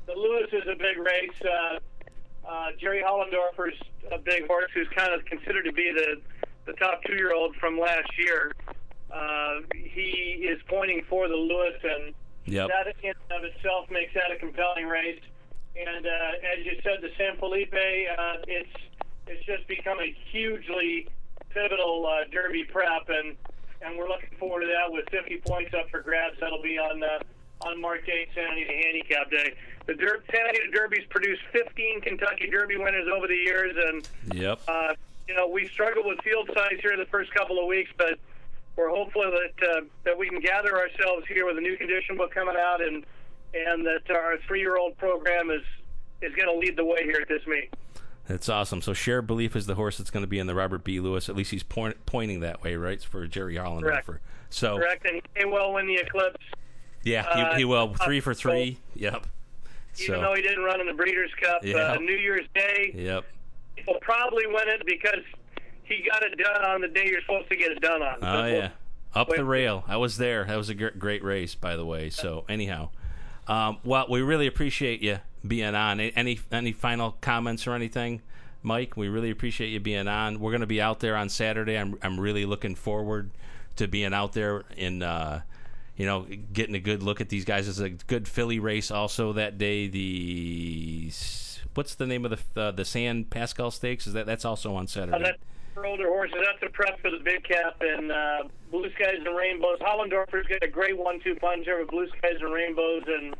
the 0.05 0.13
Lewis 0.13 0.49
is 0.51 0.63
a 0.67 0.75
big 0.75 0.97
race. 0.97 1.41
Uh, 1.41 1.79
uh, 2.47 2.71
Jerry 2.79 3.01
Hollendorfer's 3.01 3.79
a 4.11 4.17
big 4.17 4.47
horse 4.47 4.69
who's 4.73 4.87
kind 4.95 5.13
of 5.13 5.23
considered 5.25 5.63
to 5.63 5.71
be 5.71 5.91
the 5.93 6.21
the 6.65 6.73
top 6.73 7.01
two 7.03 7.13
year 7.15 7.33
old 7.33 7.55
from 7.57 7.79
last 7.79 8.09
year. 8.17 8.51
Uh, 9.11 9.59
he 9.73 10.45
is 10.49 10.59
pointing 10.67 11.03
for 11.09 11.27
the 11.27 11.35
Lewis, 11.35 11.75
and 11.83 12.13
Yep. 12.45 12.67
that 12.69 12.87
in 13.03 13.13
and 13.29 13.31
of 13.39 13.43
itself 13.55 13.89
makes 13.89 14.13
that 14.15 14.31
a 14.31 14.35
compelling 14.37 14.87
race. 14.87 15.21
And 15.75 16.05
uh, 16.05 16.57
as 16.57 16.65
you 16.65 16.73
said, 16.83 16.99
the 17.01 17.09
San 17.17 17.37
Felipe, 17.37 17.73
uh, 17.73 18.35
it's 18.47 18.69
it's 19.27 19.45
just 19.45 19.65
become 19.67 19.99
a 19.99 20.13
hugely 20.31 21.07
pivotal 21.51 22.05
uh, 22.05 22.25
Derby 22.31 22.63
prep, 22.65 23.07
and 23.07 23.35
and 23.81 23.97
we're 23.97 24.07
looking 24.09 24.29
forward 24.39 24.61
to 24.61 24.67
that 24.67 24.91
with 24.91 25.05
50 25.09 25.37
points 25.45 25.73
up 25.73 25.89
for 25.89 26.01
grabs. 26.01 26.35
That'll 26.41 26.61
be 26.61 26.77
on 26.77 27.01
uh, 27.03 27.19
on 27.67 27.79
March 27.79 28.01
8th, 28.07 28.33
Santa 28.35 28.51
Anita 28.51 28.73
Handicap 28.73 29.31
Day. 29.31 29.53
The 29.85 29.93
Der- 29.93 30.23
Santa 30.31 30.49
Anita 30.49 30.71
Derby's 30.73 31.05
produced 31.09 31.41
15 31.53 32.01
Kentucky 32.01 32.49
Derby 32.49 32.77
winners 32.77 33.07
over 33.15 33.27
the 33.27 33.35
years, 33.35 33.75
and 33.87 34.37
Yep. 34.37 34.61
uh, 34.67 34.93
you 35.27 35.35
know, 35.35 35.47
we 35.47 35.67
struggled 35.69 36.05
with 36.05 36.19
field 36.23 36.49
size 36.53 36.77
here 36.81 36.95
the 36.97 37.05
first 37.05 37.33
couple 37.33 37.59
of 37.59 37.67
weeks, 37.67 37.91
but 37.97 38.19
we're 38.75 38.89
hopeful 38.89 39.23
that 39.23 39.67
uh, 39.69 39.81
that 40.03 40.17
we 40.17 40.27
can 40.29 40.39
gather 40.39 40.77
ourselves 40.77 41.25
here 41.27 41.45
with 41.45 41.57
a 41.57 41.61
new 41.61 41.77
condition 41.77 42.17
book 42.17 42.33
coming 42.33 42.55
out, 42.57 42.81
and 42.81 43.05
and 43.53 43.85
that 43.85 44.09
our 44.09 44.37
three-year-old 44.47 44.97
program 44.97 45.51
is 45.51 45.61
is 46.21 46.33
going 46.35 46.47
to 46.47 46.57
lead 46.57 46.77
the 46.77 46.85
way 46.85 47.03
here 47.03 47.19
at 47.21 47.27
this 47.27 47.45
meet. 47.47 47.69
That's 48.27 48.47
awesome. 48.47 48.81
So 48.81 48.93
Shared 48.93 49.27
Belief 49.27 49.55
is 49.55 49.65
the 49.65 49.75
horse 49.75 49.97
that's 49.97 50.09
going 50.09 50.23
to 50.23 50.27
be 50.27 50.39
in 50.39 50.47
the 50.47 50.55
Robert 50.55 50.83
B. 50.85 50.99
Lewis. 51.01 51.27
At 51.27 51.35
least 51.35 51.51
he's 51.51 51.63
point, 51.63 52.05
pointing 52.05 52.39
that 52.39 52.63
way, 52.63 52.77
right? 52.77 53.03
For 53.03 53.27
Jerry 53.27 53.55
Correct. 53.57 54.07
Hollendorfer. 54.07 54.19
So 54.49 54.77
Correct, 54.77 55.05
and 55.05 55.15
he 55.15 55.21
may 55.35 55.45
well 55.45 55.73
win 55.73 55.87
the 55.87 55.95
Eclipse, 55.95 56.37
yeah, 57.03 57.25
Uh, 57.25 57.51
he, 57.51 57.59
he 57.59 57.65
will 57.65 57.93
three 57.95 58.21
for 58.21 58.33
three. 58.33 58.77
Yep. 58.95 59.27
even 59.99 60.15
So 60.15 60.21
though 60.21 60.33
he 60.35 60.41
didn't 60.41 60.63
run 60.63 60.79
in 60.79 60.87
the 60.87 60.93
Breeders' 60.93 61.31
Cup. 61.41 61.63
Yeah. 61.63 61.93
Uh, 61.93 61.95
New 61.95 62.15
Year's 62.15 62.47
Day, 62.55 62.91
yep. 62.95 63.25
He'll 63.75 63.99
probably 64.01 64.45
win 64.47 64.67
it 64.67 64.83
because 64.85 65.23
he 65.83 66.07
got 66.09 66.23
it 66.23 66.37
done 66.37 66.63
on 66.65 66.81
the 66.81 66.87
day 66.87 67.07
you're 67.07 67.21
supposed 67.21 67.49
to 67.49 67.55
get 67.55 67.71
it 67.71 67.81
done 67.81 68.01
on. 68.01 68.17
Oh 68.21 68.45
yeah, 68.45 68.69
up 69.13 69.29
wait- 69.29 69.37
the 69.37 69.45
rail. 69.45 69.83
I 69.87 69.97
was 69.97 70.17
there. 70.17 70.45
That 70.45 70.55
was 70.55 70.69
a 70.69 70.75
great 70.75 71.23
race, 71.23 71.55
by 71.55 71.75
the 71.75 71.85
way. 71.85 72.09
So 72.09 72.45
anyhow, 72.47 72.89
um, 73.47 73.77
well, 73.83 74.05
we 74.09 74.21
really 74.21 74.47
appreciate 74.47 75.01
you 75.01 75.19
being 75.45 75.75
on. 75.75 75.99
Any 75.99 76.39
any 76.51 76.71
final 76.71 77.17
comments 77.21 77.67
or 77.67 77.73
anything, 77.73 78.21
Mike? 78.61 78.95
We 78.95 79.09
really 79.09 79.29
appreciate 79.29 79.69
you 79.69 79.79
being 79.79 80.07
on. 80.07 80.39
We're 80.39 80.51
going 80.51 80.61
to 80.61 80.67
be 80.67 80.81
out 80.81 80.99
there 80.99 81.15
on 81.15 81.29
Saturday. 81.29 81.77
I'm 81.77 81.97
I'm 82.01 82.19
really 82.19 82.45
looking 82.45 82.75
forward 82.75 83.31
to 83.75 83.87
being 83.87 84.13
out 84.13 84.33
there 84.33 84.63
in. 84.77 85.03
Uh, 85.03 85.41
you 85.95 86.07
know, 86.07 86.25
getting 86.51 86.73
a 86.73 86.79
good 86.79 87.03
look 87.03 87.21
at 87.21 87.29
these 87.29 87.45
guys. 87.45 87.67
It's 87.67 87.79
a 87.79 87.89
good 87.89 88.27
Philly 88.27 88.57
race 88.57 88.89
also 88.89 89.33
that 89.33 89.59
day. 89.59 89.87
The 89.87 91.11
what's 91.73 91.95
the 91.95 92.05
name 92.05 92.25
of 92.25 92.31
the 92.31 92.61
uh, 92.61 92.71
the 92.71 92.85
San 92.85 93.25
Pasqual 93.25 93.71
Stakes? 93.71 94.07
Is 94.07 94.13
that 94.13 94.25
that's 94.25 94.45
also 94.45 94.75
on 94.75 94.87
Saturday? 94.87 95.17
Uh, 95.17 95.19
that's 95.19 95.37
for 95.73 95.85
older 95.85 96.07
horses. 96.07 96.37
That's 96.43 96.71
a 96.71 96.73
prep 96.73 96.99
for 97.01 97.09
the 97.09 97.19
big 97.23 97.43
cap 97.43 97.81
and 97.81 98.11
uh, 98.11 98.43
Blue 98.71 98.89
Skies 98.95 99.17
and 99.25 99.35
Rainbows. 99.35 99.79
Hollendorfer's 99.79 100.47
got 100.47 100.63
a 100.63 100.67
great 100.67 100.97
one-two 100.97 101.35
punch 101.35 101.67
over 101.67 101.85
Blue 101.85 102.07
Skies 102.09 102.37
and 102.41 102.53
Rainbows 102.53 103.03
and 103.07 103.35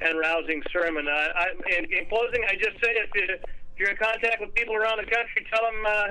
and 0.00 0.18
rousing 0.18 0.62
sermon. 0.72 1.06
Uh, 1.08 1.10
I, 1.10 1.46
in, 1.78 1.84
in 1.84 2.06
closing, 2.08 2.44
I 2.48 2.54
just 2.54 2.82
say 2.82 2.90
if, 2.90 3.10
you, 3.14 3.22
if 3.34 3.40
you're 3.78 3.90
in 3.90 3.96
contact 3.96 4.40
with 4.40 4.54
people 4.54 4.74
around 4.74 4.98
the 4.98 5.10
country, 5.10 5.46
tell 5.50 5.62
them 5.62 5.86
uh, 5.86 6.06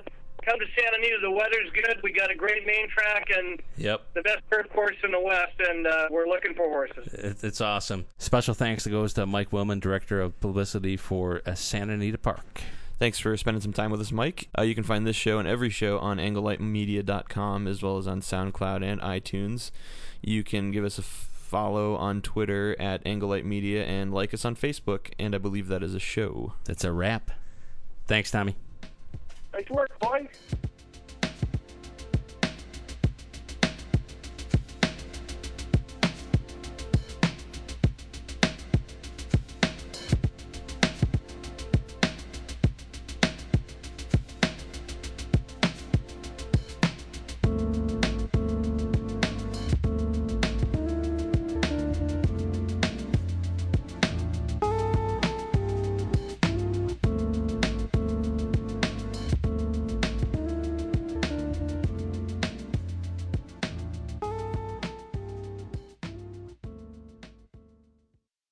come 0.45 0.59
to 0.59 0.65
Santa 0.77 0.97
Anita. 0.97 1.17
The 1.21 1.31
weather's 1.31 1.69
good. 1.73 1.97
We 2.03 2.11
got 2.13 2.31
a 2.31 2.35
great 2.35 2.65
main 2.65 2.87
track 2.89 3.27
and 3.35 3.61
Yep. 3.77 4.01
the 4.13 4.21
best 4.21 4.39
turf 4.51 4.67
course 4.73 4.95
in 5.03 5.11
the 5.11 5.19
West, 5.19 5.53
and 5.59 5.87
uh, 5.87 6.07
we're 6.11 6.27
looking 6.27 6.53
for 6.55 6.67
horses. 6.69 7.13
It- 7.13 7.43
It's 7.43 7.61
awesome. 7.61 8.05
Special 8.17 8.53
thanks 8.53 8.85
goes 8.87 9.13
to 9.13 9.25
Mike 9.25 9.51
Willman, 9.51 9.79
Director 9.79 10.21
of 10.21 10.39
Publicity 10.39 10.97
for 10.97 11.41
uh, 11.45 11.55
Santa 11.55 11.93
Anita 11.93 12.17
Park. 12.17 12.61
Thanks 12.99 13.19
for 13.19 13.35
spending 13.35 13.59
some 13.61 13.73
time 13.73 13.91
with 13.91 13.99
us, 13.99 14.11
Mike. 14.11 14.47
Uh, 14.57 14.61
you 14.61 14.75
can 14.75 14.83
find 14.83 15.05
this 15.05 15.15
show 15.15 15.37
and 15.39 15.47
every 15.47 15.69
show 15.69 15.97
on 15.99 16.19
anglelightmedia.com 16.19 17.67
as 17.67 17.81
well 17.81 17.97
as 17.97 18.07
on 18.07 18.21
SoundCloud 18.21 18.83
and 18.83 19.01
iTunes. 19.01 19.71
You 20.21 20.43
can 20.43 20.71
give 20.71 20.85
us 20.85 20.97
a 20.97 21.01
follow 21.01 21.95
on 21.95 22.21
Twitter 22.21 22.75
at 22.79 23.01
Anglelight 23.05 23.45
Media 23.45 23.83
and 23.83 24.13
like 24.13 24.33
us 24.33 24.45
on 24.45 24.55
Facebook, 24.55 25.11
and 25.19 25.35
I 25.35 25.37
believe 25.37 25.67
that 25.67 25.83
is 25.83 25.93
a 25.95 25.99
show. 25.99 26.53
That's 26.65 26.83
a 26.83 26.91
wrap. 26.93 27.31
Thanks, 28.07 28.31
Tommy. 28.31 28.55
Nice 29.53 29.69
work, 29.69 29.99
boys. 29.99 30.27